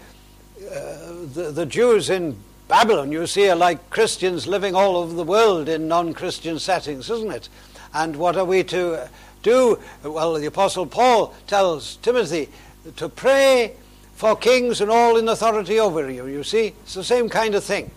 the, 0.59 1.53
the 1.55 1.66
Jews 1.66 2.11
in 2.11 2.36
Babylon, 2.71 3.11
you 3.11 3.27
see, 3.27 3.49
are 3.49 3.57
like 3.57 3.91
Christians 3.91 4.47
living 4.47 4.77
all 4.77 4.97
over 4.97 5.12
the 5.12 5.25
world 5.25 5.68
in 5.68 5.89
non 5.89 6.14
Christian 6.14 6.61
settings, 6.61 7.11
isn't 7.11 7.33
it? 7.33 7.49
And 7.93 8.14
what 8.14 8.37
are 8.37 8.45
we 8.45 8.62
to 8.62 9.09
do? 9.43 9.81
Well, 10.05 10.35
the 10.35 10.47
Apostle 10.47 10.87
Paul 10.87 11.35
tells 11.49 11.97
Timothy 11.97 12.49
to 12.95 13.09
pray 13.09 13.75
for 14.14 14.37
kings 14.37 14.81
and 14.81 14.89
all 14.89 15.16
in 15.16 15.29
authority 15.29 15.81
over 15.81 16.09
you. 16.09 16.29
You 16.29 16.45
see, 16.45 16.68
it's 16.85 16.95
the 16.95 17.03
same 17.03 17.29
kind 17.29 17.57
of 17.57 17.64
thing. 17.64 17.91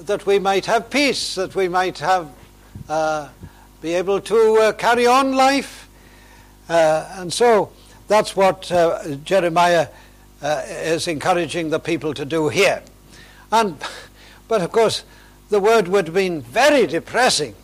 That 0.00 0.24
we 0.24 0.38
might 0.38 0.64
have 0.64 0.88
peace, 0.88 1.34
that 1.34 1.54
we 1.54 1.68
might 1.68 1.98
have 1.98 2.30
uh, 2.88 3.28
be 3.82 3.92
able 3.92 4.22
to 4.22 4.54
uh, 4.54 4.72
carry 4.72 5.06
on 5.06 5.34
life. 5.34 5.86
Uh, 6.66 7.06
and 7.16 7.30
so 7.30 7.72
that's 8.06 8.34
what 8.34 8.72
uh, 8.72 9.16
Jeremiah 9.16 9.88
uh, 10.40 10.62
is 10.66 11.08
encouraging 11.08 11.68
the 11.68 11.78
people 11.78 12.14
to 12.14 12.24
do 12.24 12.48
here. 12.48 12.82
And, 13.50 13.76
but 14.48 14.62
of 14.62 14.72
course, 14.72 15.04
the 15.50 15.60
word 15.60 15.88
would 15.88 16.06
have 16.06 16.14
been 16.14 16.42
very 16.42 16.86
depressing 16.86 17.54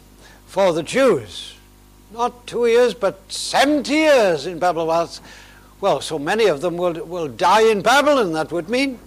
for 0.47 0.72
the 0.72 0.82
Jews. 0.82 1.55
Not 2.12 2.47
two 2.47 2.66
years, 2.66 2.95
but 2.95 3.20
70 3.30 3.93
years 3.93 4.47
in 4.47 4.59
Babylon. 4.59 5.09
Well, 5.80 6.01
so 6.01 6.18
many 6.18 6.47
of 6.47 6.61
them 6.61 6.76
will, 6.76 6.95
will 7.05 7.28
die 7.28 7.70
in 7.70 7.82
Babylon, 7.82 8.32
that 8.32 8.53
would 8.53 8.68
mean. 8.68 8.99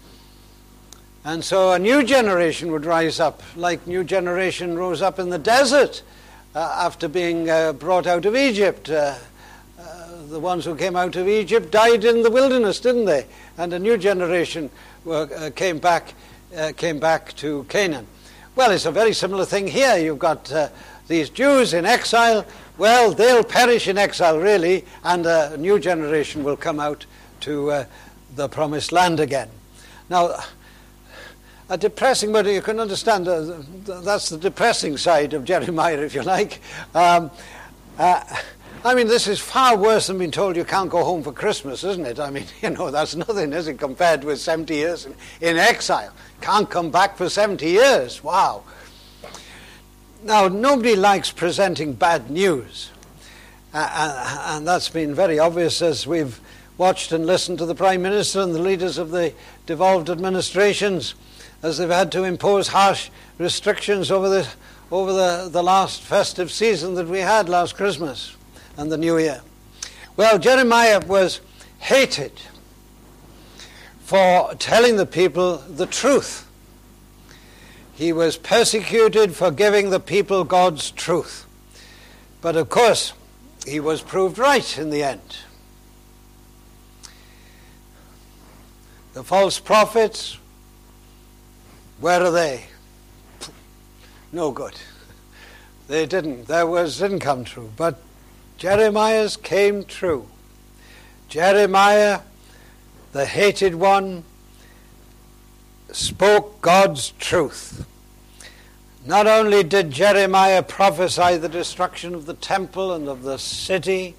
And 1.23 1.43
so 1.43 1.71
a 1.71 1.79
new 1.79 2.03
generation 2.03 2.71
would 2.71 2.85
rise 2.85 3.19
up, 3.19 3.41
like 3.55 3.85
new 3.87 4.03
generation 4.03 4.77
rose 4.77 5.01
up 5.01 5.19
in 5.19 5.29
the 5.29 5.39
desert 5.39 6.03
uh, 6.53 6.59
after 6.59 7.07
being 7.07 7.49
uh, 7.49 7.73
brought 7.73 8.07
out 8.07 8.25
of 8.25 8.35
Egypt. 8.35 8.89
Uh, 8.89 9.15
the 10.29 10.39
ones 10.39 10.65
who 10.65 10.75
came 10.75 10.95
out 10.95 11.15
of 11.15 11.27
Egypt 11.27 11.71
died 11.71 12.03
in 12.03 12.21
the 12.21 12.29
wilderness, 12.29 12.79
didn't 12.79 13.05
they? 13.05 13.25
And 13.57 13.73
a 13.73 13.79
new 13.79 13.97
generation 13.97 14.69
were, 15.05 15.29
uh, 15.35 15.49
came 15.55 15.79
back, 15.79 16.13
uh, 16.55 16.71
came 16.75 16.99
back 16.99 17.35
to 17.37 17.65
Canaan. 17.69 18.07
Well, 18.55 18.71
it's 18.71 18.85
a 18.85 18.91
very 18.91 19.13
similar 19.13 19.45
thing 19.45 19.67
here. 19.67 19.97
You've 19.97 20.19
got 20.19 20.51
uh, 20.51 20.69
these 21.07 21.29
Jews 21.29 21.73
in 21.73 21.85
exile. 21.85 22.45
Well, 22.77 23.13
they'll 23.13 23.43
perish 23.43 23.87
in 23.87 23.97
exile, 23.97 24.39
really, 24.39 24.85
and 25.03 25.25
a 25.25 25.57
new 25.57 25.79
generation 25.79 26.43
will 26.43 26.57
come 26.57 26.79
out 26.79 27.05
to 27.41 27.71
uh, 27.71 27.85
the 28.35 28.47
promised 28.47 28.91
land 28.91 29.19
again. 29.19 29.49
Now, 30.09 30.37
a 31.69 31.77
depressing, 31.77 32.31
but 32.31 32.45
you 32.45 32.61
can 32.61 32.79
understand 32.79 33.27
uh, 33.27 33.61
that's 33.85 34.29
the 34.29 34.37
depressing 34.37 34.97
side 34.97 35.33
of 35.33 35.43
Jeremiah, 35.43 35.99
if 35.99 36.15
you 36.15 36.21
like. 36.21 36.61
Um, 36.95 37.29
uh, 37.97 38.23
I 38.85 38.93
mean, 38.93 39.07
this 39.07 39.27
is 39.27 39.39
far 39.39 39.75
worse 39.75 40.07
than 40.07 40.19
being 40.19 40.31
told 40.31 40.55
you 40.55 40.63
can't 40.63 40.89
go 40.89 41.03
home 41.03 41.23
for 41.23 41.31
Christmas, 41.31 41.83
isn't 41.83 42.05
it? 42.05 42.19
I 42.19 42.29
mean, 42.29 42.45
you 42.61 42.69
know, 42.69 42.91
that's 42.91 43.15
nothing, 43.15 43.53
is 43.53 43.67
it, 43.67 43.79
compared 43.79 44.23
with 44.23 44.39
70 44.39 44.73
years 44.73 45.05
in, 45.05 45.15
in 45.41 45.57
exile. 45.57 46.13
Can't 46.41 46.69
come 46.69 46.91
back 46.91 47.17
for 47.17 47.29
70 47.29 47.65
years. 47.67 48.23
Wow. 48.23 48.63
Now, 50.23 50.47
nobody 50.47 50.95
likes 50.95 51.31
presenting 51.31 51.93
bad 51.93 52.29
news. 52.29 52.91
Uh, 53.73 54.53
and 54.55 54.67
that's 54.67 54.89
been 54.89 55.13
very 55.13 55.39
obvious 55.39 55.81
as 55.81 56.07
we've 56.07 56.39
watched 56.77 57.11
and 57.11 57.25
listened 57.25 57.57
to 57.57 57.65
the 57.65 57.75
Prime 57.75 58.01
Minister 58.01 58.41
and 58.41 58.53
the 58.53 58.61
leaders 58.61 58.97
of 58.97 59.11
the 59.11 59.33
devolved 59.65 60.09
administrations 60.09 61.15
as 61.63 61.77
they've 61.77 61.89
had 61.89 62.11
to 62.11 62.23
impose 62.23 62.69
harsh 62.69 63.09
restrictions 63.37 64.11
over 64.11 64.29
the, 64.29 64.47
over 64.91 65.11
the, 65.11 65.49
the 65.51 65.63
last 65.63 66.01
festive 66.01 66.51
season 66.51 66.95
that 66.95 67.07
we 67.07 67.19
had 67.19 67.49
last 67.49 67.75
Christmas 67.75 68.36
and 68.77 68.91
the 68.91 68.97
new 68.97 69.17
year. 69.17 69.41
Well, 70.15 70.39
Jeremiah 70.39 70.99
was 71.05 71.41
hated 71.79 72.31
for 73.99 74.53
telling 74.55 74.95
the 74.95 75.05
people 75.05 75.57
the 75.57 75.85
truth. 75.85 76.47
He 77.93 78.13
was 78.13 78.37
persecuted 78.37 79.35
for 79.35 79.51
giving 79.51 79.89
the 79.89 79.99
people 79.99 80.43
God's 80.43 80.91
truth. 80.91 81.45
But 82.41 82.55
of 82.55 82.69
course, 82.69 83.13
he 83.65 83.79
was 83.79 84.01
proved 84.01 84.37
right 84.37 84.77
in 84.77 84.91
the 84.91 85.03
end. 85.03 85.37
The 89.13 89.23
false 89.23 89.59
prophets, 89.59 90.37
where 91.99 92.21
are 92.21 92.31
they? 92.31 92.65
No 94.31 94.51
good. 94.51 94.75
They 95.87 96.05
didn't. 96.05 96.47
Their 96.47 96.67
words 96.67 96.99
didn't 96.99 97.21
come 97.21 97.43
true. 97.43 97.71
But 97.75 97.99
Jeremiah's 98.57 99.37
came 99.37 99.83
true. 99.83 100.27
Jeremiah, 101.29 102.21
the 103.11 103.25
hated 103.25 103.75
one, 103.75 104.23
spoke 105.91 106.59
God's 106.61 107.11
truth. 107.19 107.85
Not 109.05 109.27
only 109.27 109.61
did 109.61 109.91
Jeremiah 109.91 110.63
prophesy 110.63 111.37
the 111.37 111.47
destruction 111.47 112.15
of 112.15 112.25
the 112.25 112.33
temple 112.33 112.93
and 112.93 113.07
of 113.07 113.21
the 113.21 113.37
city 113.37 114.15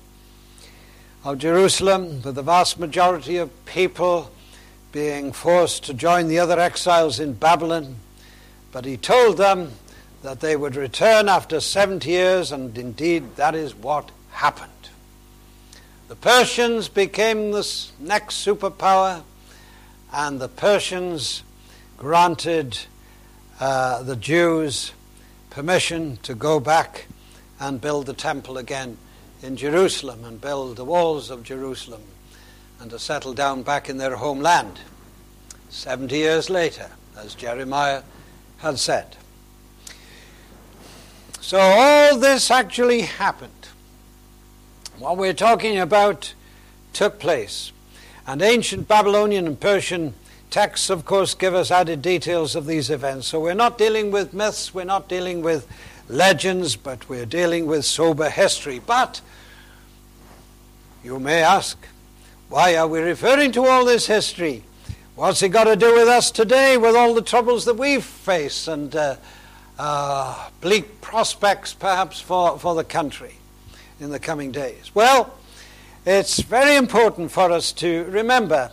of 1.24 1.38
Jerusalem, 1.38 2.22
with 2.22 2.36
the 2.36 2.42
vast 2.42 2.78
majority 2.78 3.38
of 3.38 3.64
people 3.66 4.30
being 4.92 5.32
forced 5.32 5.82
to 5.84 5.94
join 5.94 6.28
the 6.28 6.38
other 6.38 6.60
exiles 6.60 7.18
in 7.18 7.32
Babylon, 7.32 7.96
but 8.70 8.84
he 8.84 8.96
told 8.96 9.36
them 9.36 9.72
that 10.22 10.38
they 10.38 10.54
would 10.54 10.76
return 10.76 11.28
after 11.28 11.58
70 11.58 12.08
years, 12.08 12.52
and 12.52 12.78
indeed 12.78 13.34
that 13.34 13.56
is 13.56 13.74
what 13.74 14.12
happened. 14.38 14.70
The 16.06 16.14
Persians 16.14 16.88
became 16.88 17.50
the 17.50 17.68
next 17.98 18.46
superpower, 18.46 19.22
and 20.12 20.40
the 20.40 20.48
Persians 20.48 21.42
granted 21.96 22.78
uh, 23.58 24.04
the 24.04 24.14
Jews 24.14 24.92
permission 25.50 26.18
to 26.18 26.36
go 26.36 26.60
back 26.60 27.06
and 27.58 27.80
build 27.80 28.06
the 28.06 28.12
temple 28.12 28.58
again 28.58 28.96
in 29.42 29.56
Jerusalem 29.56 30.24
and 30.24 30.40
build 30.40 30.76
the 30.76 30.84
walls 30.84 31.30
of 31.30 31.42
Jerusalem 31.42 32.02
and 32.80 32.92
to 32.92 32.98
settle 33.00 33.34
down 33.34 33.64
back 33.64 33.88
in 33.88 33.98
their 33.98 34.14
homeland 34.14 34.78
70 35.68 36.16
years 36.16 36.48
later, 36.48 36.92
as 37.16 37.34
Jeremiah 37.34 38.02
had 38.58 38.78
said. 38.78 39.16
So 41.40 41.58
all 41.58 42.18
this 42.18 42.52
actually 42.52 43.00
happened 43.00 43.57
what 44.98 45.16
we're 45.16 45.32
talking 45.32 45.78
about 45.78 46.34
took 46.92 47.18
place. 47.18 47.72
And 48.26 48.42
ancient 48.42 48.88
Babylonian 48.88 49.46
and 49.46 49.58
Persian 49.58 50.14
texts, 50.50 50.90
of 50.90 51.04
course, 51.04 51.34
give 51.34 51.54
us 51.54 51.70
added 51.70 52.02
details 52.02 52.56
of 52.56 52.66
these 52.66 52.90
events. 52.90 53.28
So 53.28 53.40
we're 53.40 53.54
not 53.54 53.78
dealing 53.78 54.10
with 54.10 54.34
myths, 54.34 54.74
we're 54.74 54.84
not 54.84 55.08
dealing 55.08 55.42
with 55.42 55.66
legends, 56.08 56.74
but 56.76 57.08
we're 57.08 57.26
dealing 57.26 57.66
with 57.66 57.84
sober 57.84 58.28
history. 58.28 58.80
But 58.84 59.20
you 61.04 61.18
may 61.18 61.42
ask, 61.42 61.78
why 62.48 62.76
are 62.76 62.88
we 62.88 63.00
referring 63.00 63.52
to 63.52 63.66
all 63.66 63.84
this 63.84 64.06
history? 64.06 64.64
What's 65.14 65.42
it 65.42 65.50
got 65.50 65.64
to 65.64 65.76
do 65.76 65.94
with 65.94 66.08
us 66.08 66.30
today, 66.30 66.76
with 66.76 66.96
all 66.96 67.14
the 67.14 67.22
troubles 67.22 67.64
that 67.66 67.74
we 67.74 68.00
face 68.00 68.68
and 68.68 68.94
uh, 68.94 69.16
uh, 69.78 70.48
bleak 70.60 71.00
prospects, 71.00 71.74
perhaps, 71.74 72.20
for, 72.20 72.58
for 72.58 72.74
the 72.74 72.84
country? 72.84 73.37
In 74.00 74.10
the 74.10 74.18
coming 74.18 74.52
days? 74.52 74.94
Well, 74.94 75.34
it's 76.06 76.40
very 76.40 76.76
important 76.76 77.30
for 77.30 77.50
us 77.50 77.72
to 77.72 78.04
remember 78.04 78.70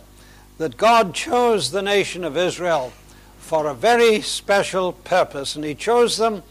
that 0.58 0.76
God 0.76 1.14
chose 1.14 1.70
the 1.70 1.82
nation 1.82 2.24
of 2.24 2.36
Israel 2.36 2.92
for 3.38 3.66
a 3.66 3.74
very 3.74 4.20
special 4.22 4.92
purpose, 4.92 5.54
and 5.54 5.64
He 5.64 5.74
chose 5.74 6.16
them, 6.16 6.42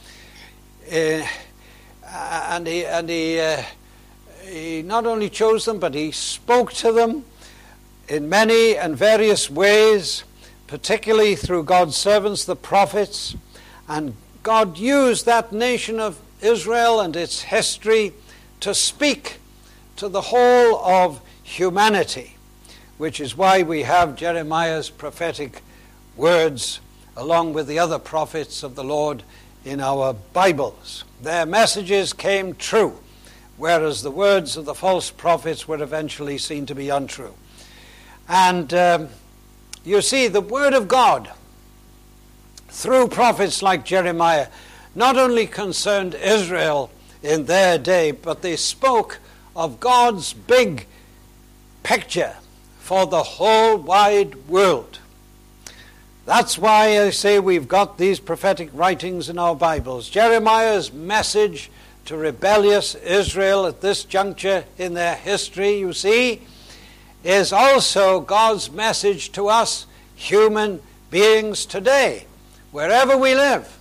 uh, 0.92 1.28
and 2.04 2.68
He 2.68 2.86
and 2.86 3.10
He, 3.10 3.40
uh, 3.40 3.64
he 4.44 4.82
not 4.82 5.06
only 5.06 5.30
chose 5.30 5.66
them, 5.66 5.80
but 5.80 5.94
He 5.94 6.12
spoke 6.12 6.72
to 6.74 6.92
them 6.92 7.26
in 8.08 8.30
many 8.30 8.78
and 8.78 8.96
various 8.96 9.50
ways, 9.50 10.24
particularly 10.68 11.36
through 11.36 11.64
God's 11.64 11.96
servants, 11.96 12.46
the 12.46 12.56
prophets, 12.56 13.36
and 13.88 14.16
God 14.44 14.78
used 14.78 15.26
that 15.26 15.52
nation 15.52 16.00
of 16.00 16.20
Israel 16.42 17.00
and 17.00 17.16
its 17.16 17.42
history 17.42 18.14
to 18.62 18.74
speak 18.74 19.40
to 19.98 20.10
the 20.10 20.22
whole 20.22 20.78
of 20.84 21.22
humanity, 21.44 22.36
which 22.98 23.20
is 23.20 23.38
why 23.38 23.64
we 23.64 23.84
have 23.84 24.16
Jeremiah's 24.16 24.90
prophetic 24.90 25.62
words 26.16 26.80
along 27.18 27.54
with 27.54 27.68
the 27.68 27.80
other 27.80 28.00
prophets 28.00 28.64
of 28.64 28.76
the 28.76 28.84
Lord 28.84 29.24
in 29.64 29.80
our 29.80 30.14
Bibles. 30.14 31.04
Their 31.22 31.46
messages 31.46 32.14
came 32.14 32.56
true, 32.56 33.00
whereas 33.58 34.02
the 34.02 34.12
words 34.12 34.58
of 34.58 34.66
the 34.66 34.76
false 34.76 35.12
prophets 35.12 35.68
were 35.68 35.82
eventually 35.82 36.38
seen 36.38 36.66
to 36.66 36.76
be 36.76 36.90
untrue. 36.90 37.34
And 38.28 38.74
um, 38.74 39.10
you 39.84 40.02
see, 40.02 40.28
the 40.28 40.42
Word 40.42 40.74
of 40.74 40.88
God, 40.88 41.32
through 42.70 43.08
prophets 43.08 43.62
like 43.62 43.86
Jeremiah, 43.86 44.48
not 44.94 45.18
only 45.18 45.48
concerned 45.48 46.16
Israel 46.16 46.90
in 47.26 47.46
their 47.46 47.78
day, 47.78 48.12
but 48.12 48.42
they 48.42 48.56
spoke 48.56 49.20
of 49.56 49.80
God's 49.80 50.34
big 50.34 50.86
picture 51.84 52.36
for 52.80 53.08
the 53.08 53.24
whole 53.24 53.78
wide 53.78 54.36
world. 54.48 55.00
That's 56.26 56.58
why 56.58 57.02
I 57.02 57.12
say 57.12 57.40
we've 57.40 57.68
got 57.68 57.98
these 57.98 58.20
prophetic 58.20 58.70
writings 58.74 59.30
in 59.30 59.38
our 59.38 59.56
Bibles. 59.56 60.10
Jeremiah's 60.10 60.92
message 60.92 61.70
to 62.06 62.18
rebellious 62.18 62.96
Israel 62.96 63.66
at 63.66 63.82
this 63.82 64.04
juncture 64.04 64.66
in 64.78 64.94
their 64.94 65.16
history, 65.16 65.80
you 65.80 65.94
see, 65.94 66.42
is 67.24 67.52
also 67.52 68.22
God's 68.22 68.72
message 68.72 69.32
to 69.32 69.48
us 69.48 69.88
human 70.16 70.82
beings 71.10 71.66
today, 71.66 72.26
wherever 72.72 73.18
we 73.18 73.34
live. 73.34 73.75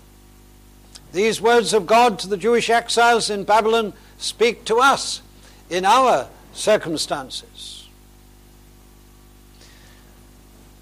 These 1.15 1.41
words 1.41 1.73
of 1.73 1.87
God 1.87 2.19
to 2.19 2.29
the 2.29 2.37
Jewish 2.37 2.69
exiles 2.69 3.31
in 3.31 3.45
Babylon 3.45 3.93
speak 4.19 4.65
to 4.65 4.81
us 4.81 5.23
in 5.71 5.85
our 5.85 6.29
circumstances. 6.53 7.89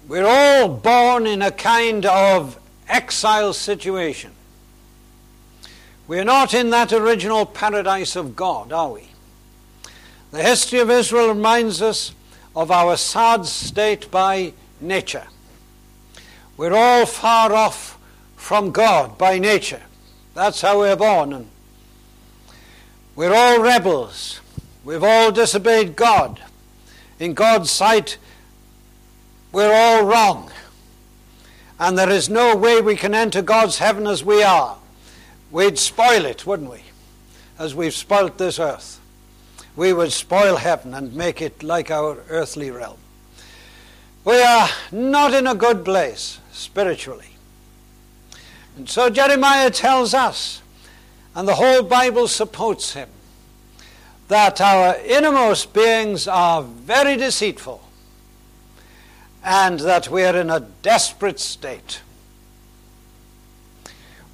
We're 0.07 0.25
all 0.25 0.69
born 0.69 1.27
in 1.27 1.43
a 1.43 1.51
kind 1.51 2.07
of 2.07 2.59
exile 2.89 3.53
situation. 3.53 4.31
We're 6.07 6.23
not 6.23 6.55
in 6.55 6.71
that 6.71 6.91
original 6.91 7.45
paradise 7.45 8.15
of 8.15 8.35
God, 8.35 8.73
are 8.73 8.89
we? 8.89 9.09
The 10.31 10.41
history 10.41 10.79
of 10.79 10.89
Israel 10.89 11.27
reminds 11.27 11.79
us 11.79 12.11
of 12.55 12.71
our 12.71 12.97
sad 12.97 13.45
state 13.45 14.09
by 14.09 14.53
nature. 14.81 15.27
We're 16.57 16.73
all 16.73 17.05
far 17.05 17.53
off 17.53 17.99
from 18.35 18.71
God 18.71 19.19
by 19.19 19.37
nature. 19.37 19.83
That's 20.33 20.61
how 20.61 20.79
we're 20.79 20.95
born. 20.95 21.33
And 21.33 21.49
we're 23.15 23.33
all 23.33 23.61
rebels. 23.61 24.39
We've 24.83 25.03
all 25.03 25.31
disobeyed 25.31 25.95
God. 25.95 26.41
In 27.19 27.33
God's 27.33 27.69
sight, 27.69 28.17
we're 29.51 29.73
all 29.73 30.03
wrong. 30.05 30.51
And 31.79 31.97
there 31.97 32.09
is 32.09 32.29
no 32.29 32.55
way 32.55 32.81
we 32.81 32.95
can 32.95 33.13
enter 33.13 33.41
God's 33.41 33.77
heaven 33.77 34.07
as 34.07 34.23
we 34.23 34.41
are. 34.41 34.77
We'd 35.51 35.77
spoil 35.77 36.25
it, 36.25 36.45
wouldn't 36.45 36.71
we? 36.71 36.81
As 37.59 37.75
we've 37.75 37.93
spoilt 37.93 38.37
this 38.37 38.59
earth. 38.59 38.99
We 39.75 39.93
would 39.93 40.11
spoil 40.11 40.57
heaven 40.57 40.93
and 40.93 41.13
make 41.13 41.41
it 41.41 41.61
like 41.61 41.91
our 41.91 42.17
earthly 42.29 42.71
realm. 42.71 42.97
We 44.25 44.41
are 44.41 44.69
not 44.91 45.33
in 45.33 45.47
a 45.47 45.55
good 45.55 45.83
place 45.83 46.39
spiritually. 46.51 47.32
And 48.75 48.89
so 48.89 49.09
Jeremiah 49.09 49.69
tells 49.69 50.13
us, 50.13 50.61
and 51.35 51.47
the 51.47 51.55
whole 51.55 51.83
Bible 51.83 52.27
supports 52.27 52.93
him, 52.93 53.09
that 54.27 54.61
our 54.61 54.95
innermost 54.97 55.73
beings 55.73 56.27
are 56.27 56.63
very 56.63 57.15
deceitful 57.17 57.81
and 59.43 59.79
that 59.81 60.09
we 60.09 60.23
are 60.23 60.35
in 60.35 60.49
a 60.49 60.61
desperate 60.81 61.39
state. 61.39 62.01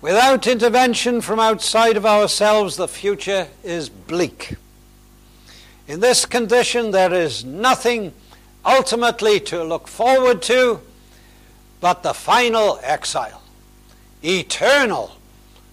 Without 0.02 0.48
intervention 0.48 1.20
from 1.20 1.40
outside 1.40 1.98
of 1.98 2.06
ourselves, 2.06 2.78
the 2.78 2.88
future 2.88 3.48
is 3.64 3.90
bleak. 3.90 4.56
In 5.88 6.00
this 6.00 6.26
condition, 6.26 6.92
there 6.92 7.14
is 7.14 7.44
nothing 7.44 8.14
ultimately 8.64 9.40
to 9.42 9.64
look 9.64 9.88
forward 9.88 10.42
to 10.44 10.80
but 11.82 12.04
the 12.04 12.14
final 12.14 12.80
exile, 12.84 13.39
eternal 14.24 15.18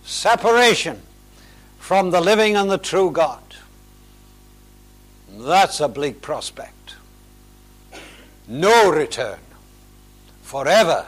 separation 0.04 1.02
from 1.78 2.10
the 2.10 2.20
living 2.20 2.56
and 2.56 2.70
the 2.70 2.78
true 2.78 3.10
God. 3.10 3.42
That's 5.30 5.80
a 5.80 5.88
bleak 5.88 6.22
prospect 6.22 6.76
no 8.48 8.90
return, 8.90 9.38
forever 10.42 11.06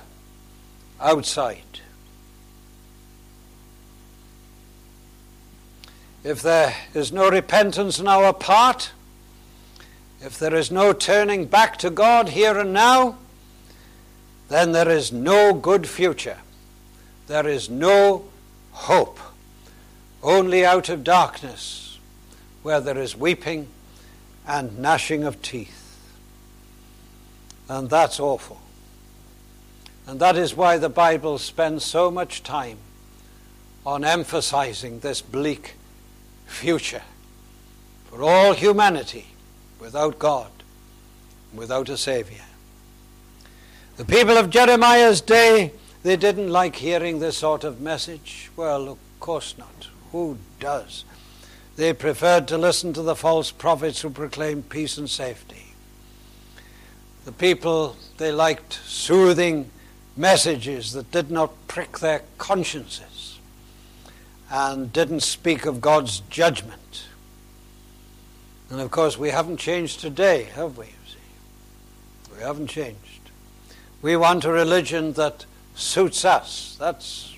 outside. 1.00 1.62
If 6.24 6.42
there 6.42 6.74
is 6.94 7.12
no 7.12 7.30
repentance 7.30 8.00
on 8.00 8.08
our 8.08 8.32
part, 8.32 8.90
if 10.20 10.38
there 10.38 10.54
is 10.54 10.70
no 10.70 10.92
turning 10.92 11.46
back 11.46 11.76
to 11.78 11.90
God 11.90 12.30
here 12.30 12.58
and 12.58 12.72
now, 12.72 13.18
then 14.48 14.72
there 14.72 14.88
is 14.88 15.12
no 15.12 15.54
good 15.54 15.88
future. 15.88 16.38
There 17.28 17.46
is 17.46 17.70
no 17.70 18.24
hope. 18.72 19.20
Only 20.22 20.64
out 20.64 20.88
of 20.88 21.04
darkness, 21.04 21.98
where 22.62 22.80
there 22.80 22.98
is 22.98 23.16
weeping 23.16 23.68
and 24.46 24.78
gnashing 24.78 25.22
of 25.22 25.40
teeth. 25.42 25.84
And 27.68 27.88
that's 27.88 28.18
awful. 28.18 28.60
And 30.06 30.18
that 30.20 30.36
is 30.36 30.56
why 30.56 30.78
the 30.78 30.88
Bible 30.88 31.38
spends 31.38 31.84
so 31.84 32.10
much 32.10 32.42
time 32.42 32.78
on 33.84 34.04
emphasizing 34.04 35.00
this 35.00 35.20
bleak 35.20 35.74
future 36.46 37.02
for 38.06 38.22
all 38.22 38.54
humanity 38.54 39.26
without 39.78 40.18
God, 40.18 40.50
without 41.54 41.90
a 41.90 41.96
Savior. 41.98 42.44
The 43.98 44.06
people 44.06 44.38
of 44.38 44.48
Jeremiah's 44.48 45.20
day, 45.20 45.72
they 46.02 46.16
didn't 46.16 46.50
like 46.50 46.76
hearing 46.76 47.18
this 47.18 47.38
sort 47.38 47.64
of 47.64 47.80
message. 47.80 48.50
Well, 48.56 48.88
of 48.88 48.98
course 49.20 49.56
not. 49.58 49.88
Who 50.12 50.38
does? 50.60 51.04
They 51.76 51.92
preferred 51.92 52.48
to 52.48 52.58
listen 52.58 52.92
to 52.94 53.02
the 53.02 53.16
false 53.16 53.50
prophets 53.50 54.00
who 54.00 54.10
proclaimed 54.10 54.68
peace 54.68 54.98
and 54.98 55.08
safety. 55.08 55.66
The 57.24 57.32
people, 57.32 57.96
they 58.16 58.32
liked 58.32 58.80
soothing 58.84 59.70
messages 60.16 60.92
that 60.92 61.10
did 61.10 61.30
not 61.30 61.52
prick 61.68 61.98
their 61.98 62.22
consciences 62.38 63.38
and 64.50 64.92
didn't 64.92 65.20
speak 65.20 65.66
of 65.66 65.80
God's 65.80 66.20
judgment. 66.30 67.06
And 68.70 68.80
of 68.80 68.90
course, 68.90 69.18
we 69.18 69.30
haven't 69.30 69.58
changed 69.58 70.00
today, 70.00 70.44
have 70.54 70.76
we? 70.76 70.86
We 72.38 72.42
haven't 72.44 72.68
changed. 72.68 73.30
We 74.00 74.16
want 74.16 74.44
a 74.44 74.52
religion 74.52 75.14
that 75.14 75.44
suits 75.78 76.24
us. 76.24 76.76
That's, 76.78 77.34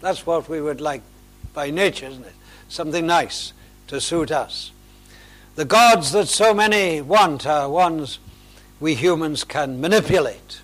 that's 0.00 0.26
what 0.26 0.48
we 0.48 0.60
would 0.60 0.80
like 0.80 1.02
by 1.52 1.70
nature, 1.70 2.06
isn't 2.06 2.24
it? 2.24 2.34
Something 2.68 3.06
nice 3.06 3.52
to 3.88 4.00
suit 4.00 4.32
us. 4.32 4.72
The 5.54 5.64
gods 5.64 6.10
that 6.12 6.26
so 6.26 6.52
many 6.52 7.00
want 7.00 7.46
are 7.46 7.68
ones 7.68 8.18
we 8.80 8.94
humans 8.94 9.44
can 9.44 9.80
manipulate 9.80 10.60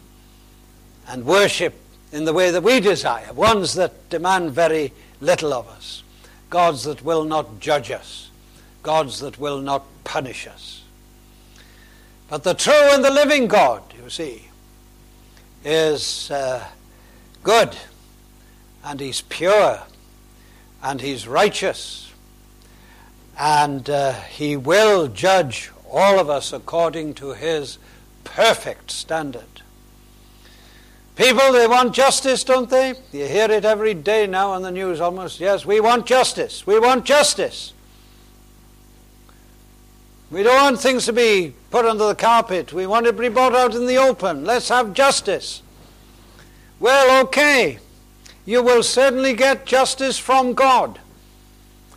and 1.07 1.25
worship 1.25 1.75
in 2.11 2.25
the 2.25 2.33
way 2.33 2.51
that 2.51 2.63
we 2.63 2.81
desire, 2.81 3.33
ones 3.33 3.75
that 3.75 4.09
demand 4.11 4.51
very 4.51 4.93
little 5.21 5.53
of 5.53 5.69
us, 5.69 6.03
gods 6.49 6.85
that 6.85 7.05
will 7.05 7.25
not 7.25 7.61
judge 7.61 7.91
us, 7.91 8.31
gods 8.83 9.21
that 9.21 9.39
will 9.39 9.61
not 9.61 9.85
punish 10.03 10.47
us. 10.47 10.83
But 12.29 12.43
the 12.43 12.55
true 12.55 12.73
and 12.93 13.05
the 13.05 13.11
living 13.11 13.47
God, 13.47 13.83
you 14.03 14.11
see, 14.11 14.49
is 15.65 16.31
uh, 16.31 16.67
good, 17.43 17.77
and 18.85 19.01
He's 19.01 19.23
pure, 19.23 19.81
and 20.83 21.01
He's 21.01 21.27
righteous, 21.27 22.13
and 23.39 23.89
uh, 23.89 24.13
He 24.13 24.57
will 24.57 25.09
judge 25.09 25.71
all 25.91 26.19
of 26.19 26.31
us 26.31 26.53
according 26.53 27.15
to 27.15 27.35
His 27.35 27.79
perfect 28.25 28.91
standard. 28.91 29.63
People, 31.17 31.53
they 31.53 31.67
want 31.67 31.95
justice, 31.95 32.45
don't 32.45 32.71
they? 32.71 32.95
You 33.13 33.27
hear 33.27 33.51
it 33.51 33.65
every 33.65 33.93
day 33.93 34.27
now 34.27 34.53
on 34.53 34.63
the 34.63 34.71
news 34.71 35.01
almost. 35.01 35.39
Yes, 35.39 35.67
we 35.67 35.79
want 35.79 36.07
justice. 36.07 36.67
We 36.67 36.79
want 36.79 37.05
justice. 37.05 37.75
We 40.31 40.43
don't 40.43 40.63
want 40.63 40.81
things 40.81 41.07
to 41.07 41.13
be 41.13 41.55
put 41.71 41.85
under 41.85 42.07
the 42.07 42.15
carpet. 42.15 42.73
We 42.73 42.87
want 42.87 43.07
it 43.07 43.13
to 43.13 43.19
be 43.19 43.29
brought 43.29 43.55
out 43.55 43.75
in 43.75 43.87
the 43.87 43.99
open. 43.99 44.45
Let's 44.45 44.69
have 44.69 44.95
justice. 44.95 45.61
Well, 46.81 47.25
okay. 47.27 47.79
You 48.45 48.63
will 48.63 48.83
certainly 48.83 49.35
get 49.35 49.67
justice 49.67 50.19
from 50.19 50.55
God. 50.55 50.99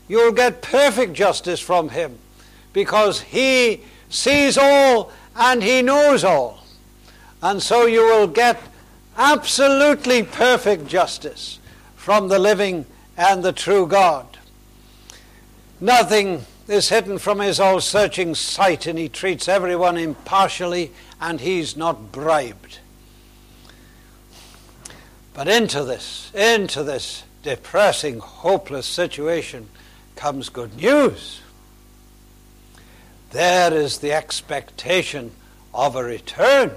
You'll 0.08 0.34
get 0.34 0.62
perfect 0.62 1.14
justice 1.14 1.60
from 1.60 1.90
Him 1.90 2.20
because 2.74 3.22
He 3.22 3.82
sees 4.10 4.58
all 4.58 5.12
and 5.36 5.64
he 5.64 5.82
knows 5.82 6.24
all. 6.24 6.64
And 7.42 7.62
so 7.62 7.86
you 7.86 8.02
will 8.02 8.28
get 8.28 8.62
absolutely 9.18 10.24
perfect 10.24 10.88
justice 10.88 11.60
from 11.96 12.28
the 12.28 12.40
living 12.40 12.86
and 13.18 13.44
the 13.44 13.52
true 13.52 13.88
God. 13.88 14.26
Nothing 15.82 16.46
is 16.68 16.90
hidden 16.90 17.18
from 17.18 17.40
his 17.40 17.60
all 17.60 17.82
searching 17.82 18.36
sight, 18.36 18.88
and 18.88 18.98
he 18.98 19.10
treats 19.10 19.50
everyone 19.50 19.98
impartially, 19.98 20.92
and 21.20 21.42
he's 21.42 21.76
not 21.76 22.12
bribed. 22.12 22.80
But 25.34 25.48
into 25.48 25.84
this, 25.84 26.32
into 26.34 26.84
this 26.84 27.24
depressing, 27.42 28.20
hopeless 28.20 28.86
situation 28.86 29.70
comes 30.16 30.50
good 30.50 30.76
news. 30.76 31.42
There 33.32 33.74
is 33.74 33.98
the 33.98 34.14
expectation 34.14 35.32
of 35.74 35.96
a 35.96 36.04
return. 36.04 36.72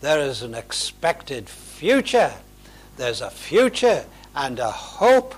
There 0.00 0.18
is 0.18 0.42
an 0.42 0.54
expected 0.54 1.48
future. 1.48 2.32
There's 2.96 3.20
a 3.20 3.30
future 3.30 4.04
and 4.34 4.58
a 4.58 4.70
hope. 4.70 5.34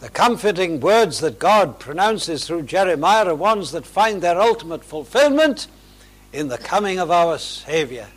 The 0.00 0.08
comforting 0.10 0.80
words 0.80 1.20
that 1.20 1.38
God 1.38 1.78
pronounces 1.78 2.46
through 2.46 2.62
Jeremiah 2.62 3.26
are 3.26 3.34
ones 3.34 3.70
that 3.72 3.86
find 3.86 4.20
their 4.20 4.40
ultimate 4.40 4.84
fulfillment 4.84 5.68
in 6.32 6.48
the 6.48 6.58
coming 6.58 6.98
of 6.98 7.10
our 7.10 7.38
Savior, 7.38 8.08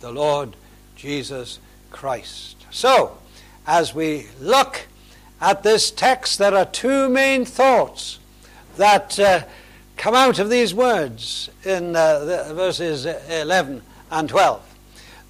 the 0.00 0.12
Lord 0.12 0.56
Jesus 0.94 1.58
Christ. 1.94 2.56
So, 2.72 3.16
as 3.68 3.94
we 3.94 4.26
look 4.40 4.88
at 5.40 5.62
this 5.62 5.92
text, 5.92 6.40
there 6.40 6.52
are 6.52 6.64
two 6.64 7.08
main 7.08 7.44
thoughts 7.44 8.18
that 8.76 9.18
uh, 9.20 9.44
come 9.96 10.14
out 10.14 10.40
of 10.40 10.50
these 10.50 10.74
words 10.74 11.50
in 11.62 11.94
uh, 11.94 12.52
verses 12.52 13.06
11 13.06 13.80
and 14.10 14.28
12. 14.28 14.74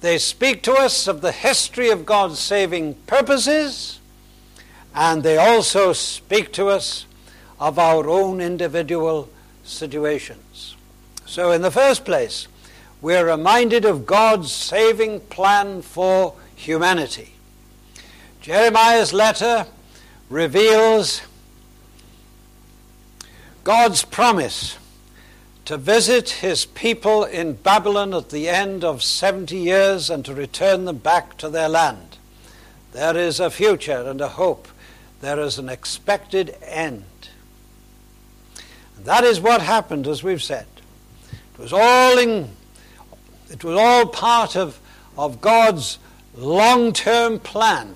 They 0.01 0.17
speak 0.17 0.63
to 0.63 0.73
us 0.73 1.07
of 1.07 1.21
the 1.21 1.31
history 1.31 1.91
of 1.91 2.03
God's 2.03 2.39
saving 2.39 2.95
purposes, 3.05 3.99
and 4.95 5.21
they 5.21 5.37
also 5.37 5.93
speak 5.93 6.51
to 6.53 6.69
us 6.69 7.05
of 7.59 7.77
our 7.77 8.09
own 8.09 8.41
individual 8.41 9.29
situations. 9.63 10.75
So, 11.27 11.51
in 11.51 11.61
the 11.61 11.71
first 11.71 12.05
place, 12.05 12.47
we're 13.03 13.27
reminded 13.27 13.85
of 13.85 14.07
God's 14.07 14.51
saving 14.51 15.19
plan 15.19 15.83
for 15.83 16.33
humanity. 16.55 17.33
Jeremiah's 18.41 19.13
letter 19.13 19.67
reveals 20.29 21.21
God's 23.63 24.05
promise 24.05 24.77
to 25.65 25.77
visit 25.77 26.29
his 26.29 26.65
people 26.65 27.23
in 27.23 27.53
Babylon 27.53 28.13
at 28.13 28.29
the 28.29 28.47
end 28.47 28.83
of 28.83 29.01
70 29.01 29.57
years 29.57 30.09
and 30.09 30.23
to 30.25 30.33
return 30.33 30.85
them 30.85 30.97
back 30.97 31.37
to 31.37 31.49
their 31.49 31.67
land. 31.67 32.17
There 32.91 33.17
is 33.17 33.39
a 33.39 33.49
future 33.49 34.03
and 34.07 34.21
a 34.21 34.29
hope. 34.29 34.67
There 35.21 35.39
is 35.39 35.57
an 35.57 35.67
expected 35.67 36.55
end. 36.61 37.03
And 38.95 39.05
that 39.05 39.23
is 39.23 39.41
what 39.41 39.61
happened, 39.61 40.07
as 40.07 40.23
we've 40.23 40.43
said. 40.43 40.67
It 41.31 41.59
was 41.59 41.73
all 41.73 42.17
in, 42.19 42.49
it 43.49 43.63
was 43.63 43.75
all 43.77 44.05
part 44.05 44.55
of, 44.55 44.79
of 45.17 45.41
God's 45.41 45.97
long-term 46.37 47.39
plan. 47.39 47.95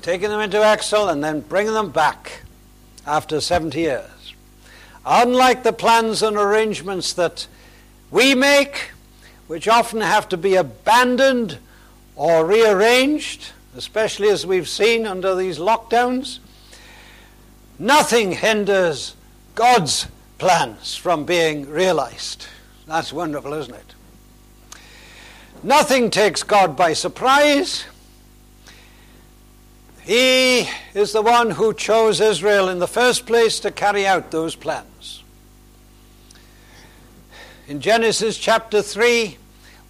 Taking 0.00 0.28
them 0.30 0.40
into 0.40 0.64
exile 0.64 1.08
and 1.08 1.22
then 1.22 1.40
bringing 1.40 1.74
them 1.74 1.90
back 1.90 2.42
after 3.06 3.40
70 3.40 3.78
years. 3.78 4.34
Unlike 5.04 5.62
the 5.64 5.72
plans 5.72 6.22
and 6.22 6.36
arrangements 6.36 7.12
that 7.14 7.46
we 8.10 8.34
make, 8.34 8.90
which 9.46 9.68
often 9.68 10.00
have 10.00 10.28
to 10.28 10.36
be 10.36 10.54
abandoned 10.54 11.58
or 12.14 12.44
rearranged, 12.44 13.50
especially 13.76 14.28
as 14.28 14.46
we've 14.46 14.68
seen 14.68 15.06
under 15.06 15.34
these 15.34 15.58
lockdowns, 15.58 16.38
nothing 17.78 18.32
hinders 18.32 19.16
God's 19.54 20.06
plans 20.38 20.94
from 20.94 21.24
being 21.24 21.68
realized. 21.68 22.46
That's 22.86 23.12
wonderful, 23.12 23.52
isn't 23.54 23.74
it? 23.74 23.94
Nothing 25.64 26.10
takes 26.10 26.42
God 26.42 26.76
by 26.76 26.92
surprise. 26.92 27.84
He 30.02 30.68
is 30.92 31.12
the 31.12 31.22
one 31.22 31.52
who 31.52 31.72
chose 31.72 32.20
Israel 32.20 32.68
in 32.68 32.80
the 32.80 32.88
first 32.88 33.26
place 33.26 33.60
to 33.60 33.70
carry 33.70 34.04
out 34.04 34.32
those 34.32 34.56
plans. 34.56 35.22
In 37.68 37.80
Genesis 37.80 38.38
chapter 38.38 38.82
3, 38.82 39.38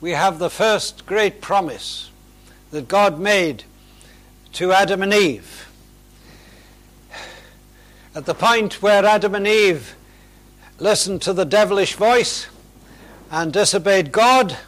we 0.02 0.10
have 0.10 0.38
the 0.38 0.50
first 0.50 1.06
great 1.06 1.40
promise 1.40 2.10
that 2.70 2.86
God 2.86 3.18
made 3.18 3.64
to 4.52 4.72
Adam 4.72 5.02
and 5.02 5.14
Eve. 5.14 5.72
At 8.14 8.26
the 8.26 8.34
point 8.34 8.82
where 8.82 9.06
Adam 9.06 9.34
and 9.34 9.46
Eve 9.46 9.96
listened 10.78 11.22
to 11.22 11.32
the 11.32 11.46
devilish 11.46 11.94
voice 11.94 12.46
and 13.30 13.54
disobeyed 13.54 14.12
God, 14.12 14.58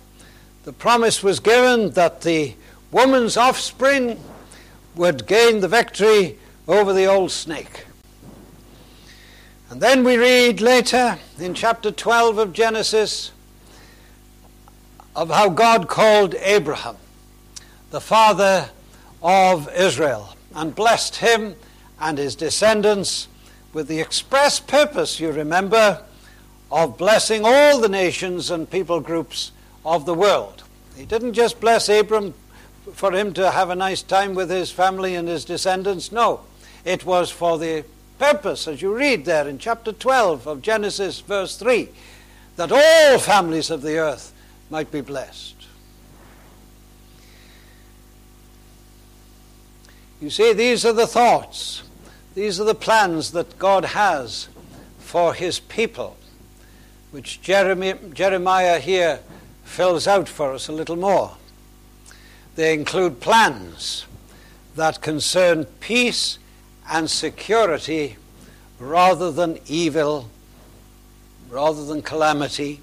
the 0.64 0.72
promise 0.72 1.22
was 1.22 1.40
given 1.40 1.90
that 1.90 2.22
the 2.22 2.54
woman's 2.90 3.36
offspring 3.36 4.18
would 4.96 5.26
gain 5.26 5.60
the 5.60 5.68
victory 5.68 6.38
over 6.66 6.92
the 6.92 7.04
old 7.04 7.30
snake. 7.30 7.84
And 9.70 9.80
then 9.80 10.04
we 10.04 10.16
read 10.16 10.60
later 10.60 11.18
in 11.38 11.52
chapter 11.52 11.90
12 11.90 12.38
of 12.38 12.52
Genesis 12.52 13.32
of 15.14 15.30
how 15.30 15.50
God 15.50 15.86
called 15.86 16.34
Abraham, 16.36 16.96
the 17.90 18.00
father 18.00 18.70
of 19.22 19.68
Israel, 19.74 20.34
and 20.54 20.74
blessed 20.74 21.16
him 21.16 21.56
and 22.00 22.16
his 22.16 22.34
descendants 22.34 23.28
with 23.72 23.88
the 23.88 24.00
express 24.00 24.60
purpose, 24.60 25.20
you 25.20 25.30
remember, 25.30 26.02
of 26.70 26.96
blessing 26.96 27.42
all 27.44 27.80
the 27.80 27.88
nations 27.88 28.50
and 28.50 28.70
people 28.70 29.00
groups 29.00 29.52
of 29.84 30.06
the 30.06 30.14
world. 30.14 30.64
He 30.96 31.04
didn't 31.04 31.34
just 31.34 31.60
bless 31.60 31.88
Abram 31.88 32.34
for 32.92 33.12
him 33.12 33.32
to 33.34 33.50
have 33.50 33.70
a 33.70 33.74
nice 33.74 34.02
time 34.02 34.34
with 34.34 34.50
his 34.50 34.70
family 34.70 35.14
and 35.14 35.26
his 35.26 35.44
descendants. 35.44 36.12
No, 36.12 36.40
it 36.84 37.04
was 37.04 37.30
for 37.30 37.58
the 37.58 37.84
purpose, 38.18 38.68
as 38.68 38.80
you 38.80 38.94
read 38.94 39.24
there 39.24 39.48
in 39.48 39.58
chapter 39.58 39.92
12 39.92 40.46
of 40.46 40.62
Genesis, 40.62 41.20
verse 41.20 41.56
3, 41.56 41.88
that 42.56 42.70
all 42.70 43.18
families 43.18 43.70
of 43.70 43.82
the 43.82 43.98
earth 43.98 44.32
might 44.70 44.90
be 44.92 45.00
blessed. 45.00 45.50
You 50.20 50.30
see, 50.30 50.52
these 50.52 50.86
are 50.86 50.92
the 50.92 51.06
thoughts, 51.06 51.82
these 52.34 52.60
are 52.60 52.64
the 52.64 52.74
plans 52.74 53.32
that 53.32 53.58
God 53.58 53.84
has 53.84 54.48
for 54.98 55.34
his 55.34 55.58
people, 55.58 56.16
which 57.10 57.42
Jeremiah 57.42 58.78
here 58.78 59.20
fills 59.64 60.06
out 60.06 60.28
for 60.28 60.52
us 60.52 60.68
a 60.68 60.72
little 60.72 60.96
more. 60.96 61.36
They 62.54 62.72
include 62.72 63.20
plans 63.20 64.06
that 64.76 65.00
concern 65.00 65.64
peace 65.80 66.38
and 66.88 67.10
security 67.10 68.16
rather 68.78 69.32
than 69.32 69.58
evil, 69.66 70.28
rather 71.48 71.84
than 71.84 72.02
calamity. 72.02 72.80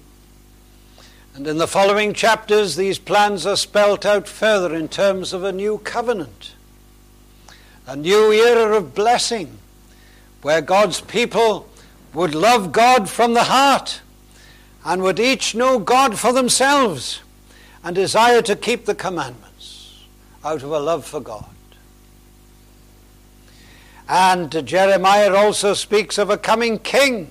And 1.34 1.46
in 1.46 1.56
the 1.56 1.66
following 1.66 2.12
chapters, 2.12 2.76
these 2.76 2.98
plans 2.98 3.46
are 3.46 3.56
spelt 3.56 4.04
out 4.04 4.28
further 4.28 4.74
in 4.74 4.88
terms 4.88 5.32
of 5.32 5.44
a 5.44 5.52
new 5.52 5.78
covenant, 5.78 6.52
a 7.86 7.96
new 7.96 8.32
era 8.32 8.76
of 8.76 8.94
blessing, 8.94 9.58
where 10.42 10.60
God's 10.60 11.00
people 11.00 11.68
would 12.12 12.34
love 12.34 12.72
God 12.72 13.08
from 13.08 13.32
the 13.32 13.44
heart 13.44 14.02
and 14.84 15.02
would 15.02 15.20
each 15.20 15.54
know 15.54 15.78
God 15.78 16.18
for 16.18 16.32
themselves 16.32 17.20
and 17.84 17.94
desire 17.94 18.42
to 18.42 18.56
keep 18.56 18.84
the 18.84 18.94
commandments 18.94 20.04
out 20.44 20.62
of 20.62 20.70
a 20.70 20.78
love 20.78 21.04
for 21.04 21.20
God. 21.20 21.46
And 24.08 24.66
Jeremiah 24.66 25.34
also 25.34 25.74
speaks 25.74 26.18
of 26.18 26.30
a 26.30 26.36
coming 26.36 26.78
king 26.78 27.30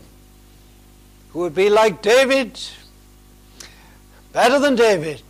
who 1.32 1.40
would 1.40 1.56
be 1.56 1.70
like 1.70 2.02
David, 2.02 2.60
better 4.34 4.60
than 4.60 4.76
David. 4.76 5.24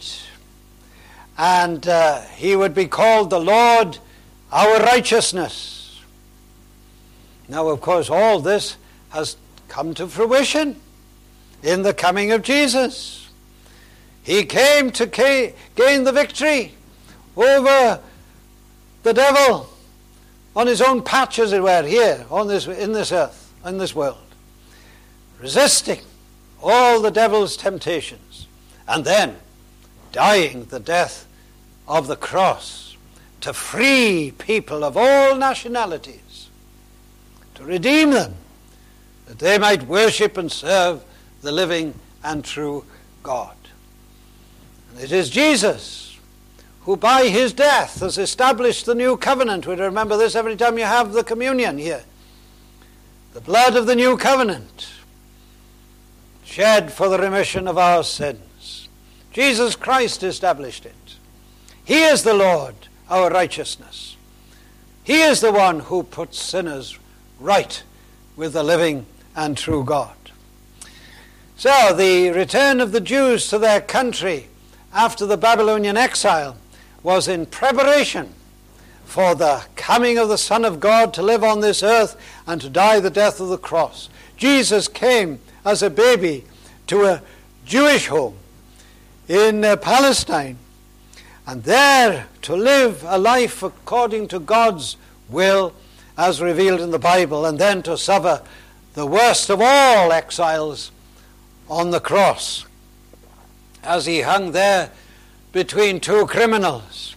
And 1.38 1.88
uh, 1.88 2.22
he 2.22 2.55
would 2.55 2.74
be 2.74 2.88
called 2.88 3.32
the 3.32 3.39
Lord 3.39 3.97
our 4.51 4.80
righteousness. 4.80 5.99
Now, 7.47 7.67
of 7.67 7.82
course, 7.82 8.09
all 8.09 8.39
this 8.39 8.78
has 9.09 9.38
come 9.67 9.93
to 9.95 10.07
fruition 10.07 10.80
in 11.64 11.84
the 11.84 11.93
coming 11.93 12.32
of 12.32 12.41
Jesus. 12.41 13.30
He 14.24 14.45
came 14.45 14.91
to 14.91 15.05
gain 15.07 16.03
the 16.03 16.12
victory 16.12 16.74
over 17.36 17.99
the 19.03 19.14
devil 19.14 19.70
on 20.55 20.68
his 20.68 20.82
own 20.82 21.01
patch, 21.01 21.39
as 21.39 21.53
it 21.53 21.64
were, 21.64 21.84
here 21.84 22.26
on 22.30 22.47
this, 22.47 22.68
in 22.68 22.91
this 22.91 23.12
earth, 23.12 23.53
in 23.66 23.78
this 23.78 23.95
world, 23.95 24.18
resisting 25.39 26.01
all 26.62 27.01
the 27.01 27.12
devil's 27.12 27.55
temptations. 27.57 28.47
And 28.88 29.05
then, 29.05 29.38
dying 30.12 30.66
the 30.66 30.80
death 30.80 31.26
of 31.88 32.07
the 32.07 32.16
cross 32.16 32.97
to 33.39 33.53
free 33.53 34.34
people 34.38 34.84
of 34.84 34.97
all 34.97 35.36
nationalities, 35.36 36.49
to 37.55 37.64
redeem 37.64 38.12
them, 38.12 38.36
that 39.28 39.39
they 39.39 39.57
might 39.57 39.84
worship 39.88 40.38
and 40.38 40.51
serve 40.51 41.03
the 41.41 41.51
living 41.51 41.93
and 42.23 42.43
true 42.43 42.85
God. 43.23 43.55
And 44.91 45.03
it 45.03 45.11
is 45.11 45.29
Jesus 45.29 46.11
who, 46.81 46.97
by 46.97 47.27
his 47.27 47.53
death, 47.53 47.99
has 47.99 48.17
established 48.17 48.85
the 48.85 48.95
new 48.95 49.15
covenant. 49.15 49.67
We 49.67 49.75
remember 49.75 50.17
this 50.17 50.35
every 50.35 50.55
time 50.55 50.77
you 50.77 50.83
have 50.83 51.13
the 51.13 51.23
communion 51.23 51.77
here. 51.77 52.03
The 53.33 53.41
blood 53.41 53.75
of 53.75 53.85
the 53.85 53.95
new 53.95 54.17
covenant, 54.17 54.89
shed 56.43 56.91
for 56.91 57.07
the 57.07 57.19
remission 57.19 57.67
of 57.67 57.77
our 57.77 58.03
sins. 58.03 58.89
Jesus 59.31 59.75
Christ 59.75 60.23
established 60.23 60.85
it. 60.85 60.95
He 61.85 62.03
is 62.03 62.23
the 62.23 62.33
Lord, 62.33 62.75
our 63.09 63.29
righteousness. 63.29 64.17
He 65.03 65.21
is 65.21 65.39
the 65.39 65.51
one 65.51 65.79
who 65.79 66.03
puts 66.03 66.41
sinners 66.41 66.97
right 67.39 67.83
with 68.35 68.53
the 68.53 68.63
living 68.63 69.05
and 69.35 69.57
true 69.57 69.83
God. 69.83 70.15
So, 71.62 71.93
the 71.93 72.32
return 72.32 72.82
of 72.82 72.91
the 72.91 72.99
Jews 72.99 73.47
to 73.49 73.59
their 73.59 73.82
country 73.82 74.47
after 74.91 75.28
the 75.28 75.38
Babylonian 75.38 75.95
exile 75.95 76.57
was 77.03 77.28
in 77.28 77.45
preparation 77.45 78.34
for 79.05 79.36
the 79.36 79.66
coming 79.76 80.18
of 80.18 80.28
the 80.28 80.39
Son 80.39 80.66
of 80.66 80.80
God 80.80 81.14
to 81.14 81.22
live 81.22 81.43
on 81.43 81.59
this 81.59 81.84
earth 81.84 82.20
and 82.47 82.59
to 82.62 82.68
die 82.68 82.99
the 82.99 83.12
death 83.12 83.39
of 83.39 83.49
the 83.49 83.59
cross. 83.59 84.09
Jesus 84.38 84.88
came 84.88 85.38
as 85.64 85.84
a 85.84 85.91
baby 85.91 86.45
to 86.88 87.05
a 87.05 87.22
Jewish 87.64 88.07
home 88.07 88.38
in 89.28 89.64
uh, 89.64 89.76
Palestine 89.76 90.57
and 91.45 91.64
there 91.64 92.26
to 92.41 92.55
live 92.55 93.03
a 93.05 93.20
life 93.20 93.62
according 93.62 94.30
to 94.30 94.39
God's 94.39 94.97
will 95.30 95.76
as 96.18 96.41
revealed 96.41 96.82
in 96.82 96.89
the 96.89 96.97
Bible 96.97 97.45
and 97.45 97.59
then 97.59 97.84
to 97.84 97.99
suffer 97.99 98.41
the 98.95 99.05
worst 99.05 99.51
of 99.51 99.62
all 99.62 100.12
exiles 100.12 100.91
on 101.72 101.91
the 101.91 102.01
cross 102.01 102.65
as 103.82 104.05
he 104.05 104.22
hung 104.22 104.51
there 104.51 104.91
between 105.53 106.01
two 106.01 106.28
criminals. 106.28 107.15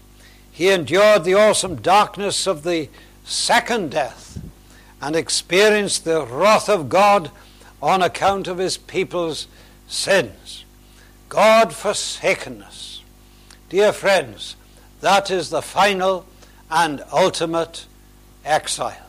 He 0.52 0.70
endured 0.70 1.24
the 1.24 1.34
awesome 1.34 1.74
darkness 1.74 2.46
of 2.46 2.62
the 2.62 2.88
second 3.24 3.90
death 3.90 4.40
and 5.02 5.16
experienced 5.16 6.04
the 6.04 6.24
wrath 6.24 6.68
of 6.68 6.88
God 6.88 7.32
on 7.82 8.00
account 8.00 8.46
of 8.46 8.58
his 8.58 8.76
people's 8.76 9.48
sins. 9.88 10.64
God 11.28 11.72
forsakenness. 11.72 13.02
Dear 13.68 13.92
friends, 13.92 14.54
that 15.00 15.32
is 15.32 15.50
the 15.50 15.62
final 15.62 16.26
and 16.70 17.02
ultimate 17.12 17.86
exile. 18.44 19.03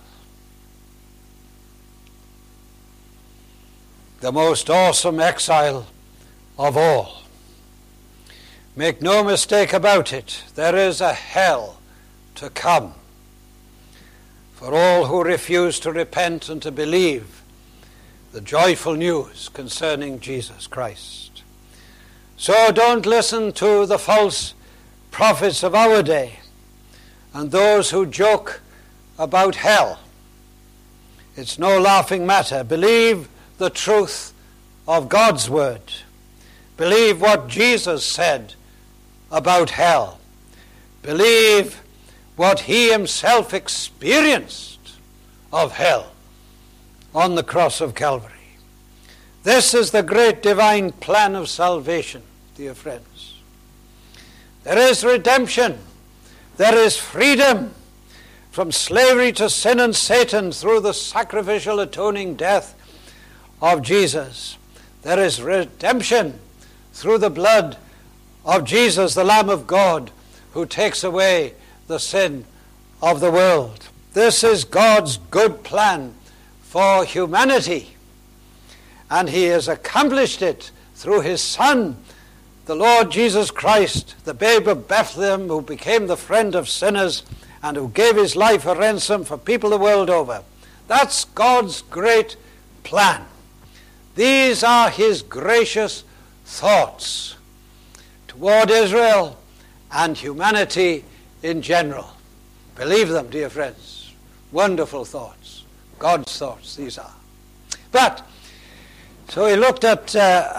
The 4.26 4.32
most 4.32 4.72
awesome 4.72 5.20
exile 5.20 5.86
of 6.58 6.76
all. 6.76 7.22
Make 8.76 9.00
no 9.00 9.24
mistake 9.24 9.72
about 9.72 10.12
it, 10.12 10.46
there 10.56 10.76
is 10.76 11.00
a 11.00 11.14
hell 11.14 11.80
to 12.34 12.50
come 12.50 12.96
for 14.56 14.74
all 14.74 15.06
who 15.06 15.24
refuse 15.24 15.80
to 15.82 15.92
repent 15.92 16.50
and 16.50 16.60
to 16.64 16.72
believe 16.72 17.44
the 18.32 18.42
joyful 18.42 18.96
news 18.96 19.48
concerning 19.50 20.20
Jesus 20.20 20.66
Christ. 20.66 21.44
So 22.36 22.72
don't 22.72 23.06
listen 23.06 23.52
to 23.52 23.86
the 23.86 24.00
false 24.00 24.56
prophets 25.12 25.62
of 25.62 25.76
our 25.76 26.02
day 26.02 26.40
and 27.32 27.52
those 27.52 27.92
who 27.92 28.08
joke 28.08 28.62
about 29.20 29.58
hell. 29.58 30.00
It's 31.36 31.60
no 31.60 31.80
laughing 31.80 32.26
matter. 32.26 32.64
Believe 32.64 33.30
the 33.58 33.70
truth 33.70 34.34
of 34.88 35.10
God's 35.10 35.50
word. 35.50 35.82
Believe 36.78 37.22
what 37.22 37.48
Jesus 37.48 38.06
said 38.06 38.54
about 39.32 39.72
hell. 39.72 40.20
Believe 41.02 41.82
what 42.36 42.62
he 42.62 42.92
himself 42.92 43.54
experienced 43.54 44.80
of 45.54 45.74
hell 45.74 46.12
on 47.14 47.36
the 47.36 47.44
cross 47.44 47.80
of 47.80 47.96
Calvary. 47.96 48.32
This 49.44 49.74
is 49.74 49.92
the 49.92 50.04
great 50.04 50.42
divine 50.42 50.92
plan 50.92 51.36
of 51.36 51.48
salvation, 51.50 52.24
dear 52.56 52.74
friends. 52.74 53.36
There 54.64 54.78
is 54.78 55.04
redemption, 55.04 55.78
there 56.58 56.76
is 56.78 56.98
freedom 56.98 57.74
from 58.52 58.72
slavery 58.72 59.32
to 59.34 59.50
sin 59.50 59.80
and 59.80 59.96
Satan 59.96 60.52
through 60.52 60.80
the 60.80 60.94
sacrificial 60.94 61.80
atoning 61.80 62.36
death 62.36 62.75
of 63.66 63.82
Jesus. 63.82 64.58
There 65.02 65.20
is 65.20 65.42
redemption 65.42 66.40
through 66.94 67.18
the 67.18 67.32
blood 67.32 67.78
of 68.46 68.64
Jesus, 68.64 69.16
the 69.16 69.24
Lamb 69.24 69.50
of 69.50 69.66
God, 69.66 70.12
who 70.52 70.68
takes 70.68 71.04
away 71.04 71.56
the 71.88 71.98
sin 71.98 72.46
of 73.02 73.20
the 73.20 73.32
world. 73.32 73.90
This 74.14 74.44
is 74.44 74.66
God's 74.66 75.18
good 75.18 75.64
plan 75.64 76.14
for 76.62 77.06
humanity. 77.06 77.96
And 79.10 79.30
He 79.30 79.46
has 79.46 79.68
accomplished 79.68 80.44
it 80.44 80.70
through 80.94 81.22
His 81.22 81.42
Son, 81.42 81.98
the 82.66 82.76
Lord 82.76 83.10
Jesus 83.10 83.50
Christ, 83.50 84.14
the 84.26 84.34
babe 84.36 84.68
of 84.68 84.88
Bethlehem, 84.88 85.48
who 85.48 85.62
became 85.62 86.06
the 86.06 86.18
friend 86.18 86.54
of 86.54 86.70
sinners 86.70 87.24
and 87.64 87.76
who 87.76 87.90
gave 87.90 88.16
His 88.16 88.36
life 88.36 88.68
a 88.68 88.76
ransom 88.76 89.24
for 89.24 89.40
people 89.40 89.72
the 89.72 89.80
world 89.80 90.12
over. 90.12 90.44
That's 90.88 91.26
God's 91.26 91.82
great 91.82 92.38
plan. 92.84 93.26
These 94.16 94.64
are 94.64 94.90
His 94.90 95.22
gracious 95.22 96.04
thoughts 96.46 97.36
toward 98.28 98.72
Israel 98.72 99.38
and 99.92 100.18
humanity 100.18 101.04
in 101.44 101.62
general. 101.62 102.10
Believe 102.76 103.10
them, 103.10 103.30
dear 103.30 103.50
friends. 103.50 104.14
Wonderful 104.52 105.06
thoughts. 105.06 105.64
God's 106.00 106.38
thoughts, 106.38 106.76
these 106.76 106.98
are. 106.98 107.14
But, 107.92 108.28
so 109.30 109.48
he 109.48 109.56
looked 109.56 109.84
at, 109.84 110.16
uh, 110.16 110.52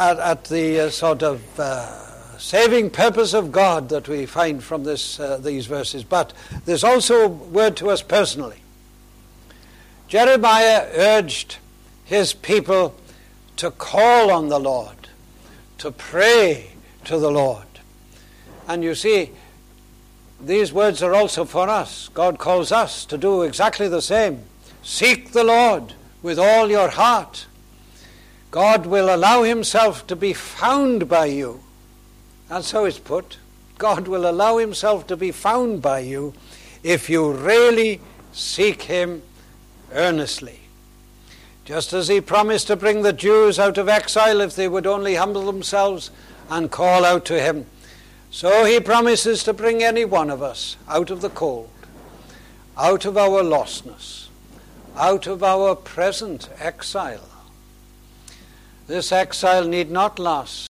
at, 0.00 0.18
at, 0.18 0.44
the 0.44 0.80
uh, 0.80 0.90
sort 0.90 1.22
of 1.22 1.58
uh, 1.58 2.38
saving 2.38 2.90
purpose 2.90 3.34
of 3.34 3.50
God 3.50 3.88
that 3.88 4.08
we 4.08 4.26
find 4.26 4.62
from 4.62 4.84
this, 4.84 5.18
uh, 5.18 5.38
these 5.38 5.66
verses. 5.66 6.04
But 6.04 6.32
there's 6.64 6.84
also 6.84 7.24
a 7.24 7.28
word 7.28 7.76
to 7.78 7.90
us 7.90 8.02
personally. 8.02 8.62
Jeremiah 10.06 10.88
urged 10.94 11.56
his 12.06 12.32
people 12.32 12.94
to 13.56 13.70
call 13.70 14.30
on 14.30 14.48
the 14.48 14.58
Lord, 14.58 15.08
to 15.78 15.90
pray 15.90 16.70
to 17.04 17.18
the 17.18 17.30
Lord. 17.30 17.66
And 18.68 18.82
you 18.82 18.94
see, 18.94 19.32
these 20.40 20.72
words 20.72 21.02
are 21.02 21.14
also 21.14 21.44
for 21.44 21.68
us. 21.68 22.08
God 22.14 22.38
calls 22.38 22.72
us 22.72 23.04
to 23.06 23.18
do 23.18 23.42
exactly 23.42 23.88
the 23.88 24.02
same. 24.02 24.42
Seek 24.82 25.32
the 25.32 25.44
Lord 25.44 25.94
with 26.22 26.38
all 26.38 26.70
your 26.70 26.90
heart. 26.90 27.46
God 28.50 28.86
will 28.86 29.14
allow 29.14 29.42
himself 29.42 30.06
to 30.06 30.16
be 30.16 30.32
found 30.32 31.08
by 31.08 31.26
you. 31.26 31.60
And 32.48 32.64
so 32.64 32.84
it's 32.84 32.98
put. 32.98 33.38
God 33.78 34.08
will 34.08 34.28
allow 34.28 34.58
himself 34.58 35.06
to 35.08 35.16
be 35.16 35.32
found 35.32 35.82
by 35.82 36.00
you 36.00 36.34
if 36.82 37.10
you 37.10 37.32
really 37.32 38.00
seek 38.32 38.82
him 38.82 39.22
earnestly. 39.92 40.60
Just 41.66 41.92
as 41.92 42.06
he 42.06 42.20
promised 42.20 42.68
to 42.68 42.76
bring 42.76 43.02
the 43.02 43.12
Jews 43.12 43.58
out 43.58 43.76
of 43.76 43.88
exile 43.88 44.40
if 44.40 44.54
they 44.54 44.68
would 44.68 44.86
only 44.86 45.16
humble 45.16 45.46
themselves 45.46 46.12
and 46.48 46.70
call 46.70 47.04
out 47.04 47.24
to 47.24 47.40
him. 47.40 47.66
So 48.30 48.64
he 48.64 48.78
promises 48.78 49.42
to 49.42 49.52
bring 49.52 49.82
any 49.82 50.04
one 50.04 50.30
of 50.30 50.42
us 50.42 50.76
out 50.88 51.10
of 51.10 51.22
the 51.22 51.28
cold, 51.28 51.68
out 52.78 53.04
of 53.04 53.16
our 53.16 53.42
lostness, 53.42 54.28
out 54.96 55.26
of 55.26 55.42
our 55.42 55.74
present 55.74 56.48
exile. 56.60 57.28
This 58.86 59.10
exile 59.10 59.66
need 59.66 59.90
not 59.90 60.20
last. 60.20 60.68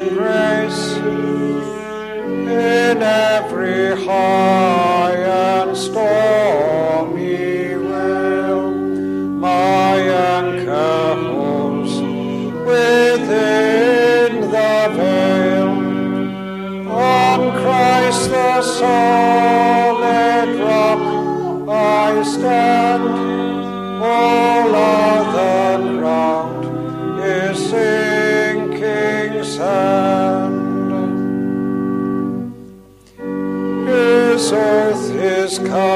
Grace 0.00 0.96
in 0.96 3.02
every 3.02 4.04
high 4.04 5.14
and 5.14 5.76
stormy 5.76 6.75
solid 18.78 20.50
rock 20.60 21.02
I 21.68 22.22
stand, 22.22 23.04
all 24.02 24.74
other 24.74 25.98
ground 25.98 26.64
is 27.18 27.56
sinking 27.70 29.44
sand. 29.44 30.56
His 33.88 34.52
earth, 34.52 35.10
is. 35.10 35.58
kind. 35.58 35.95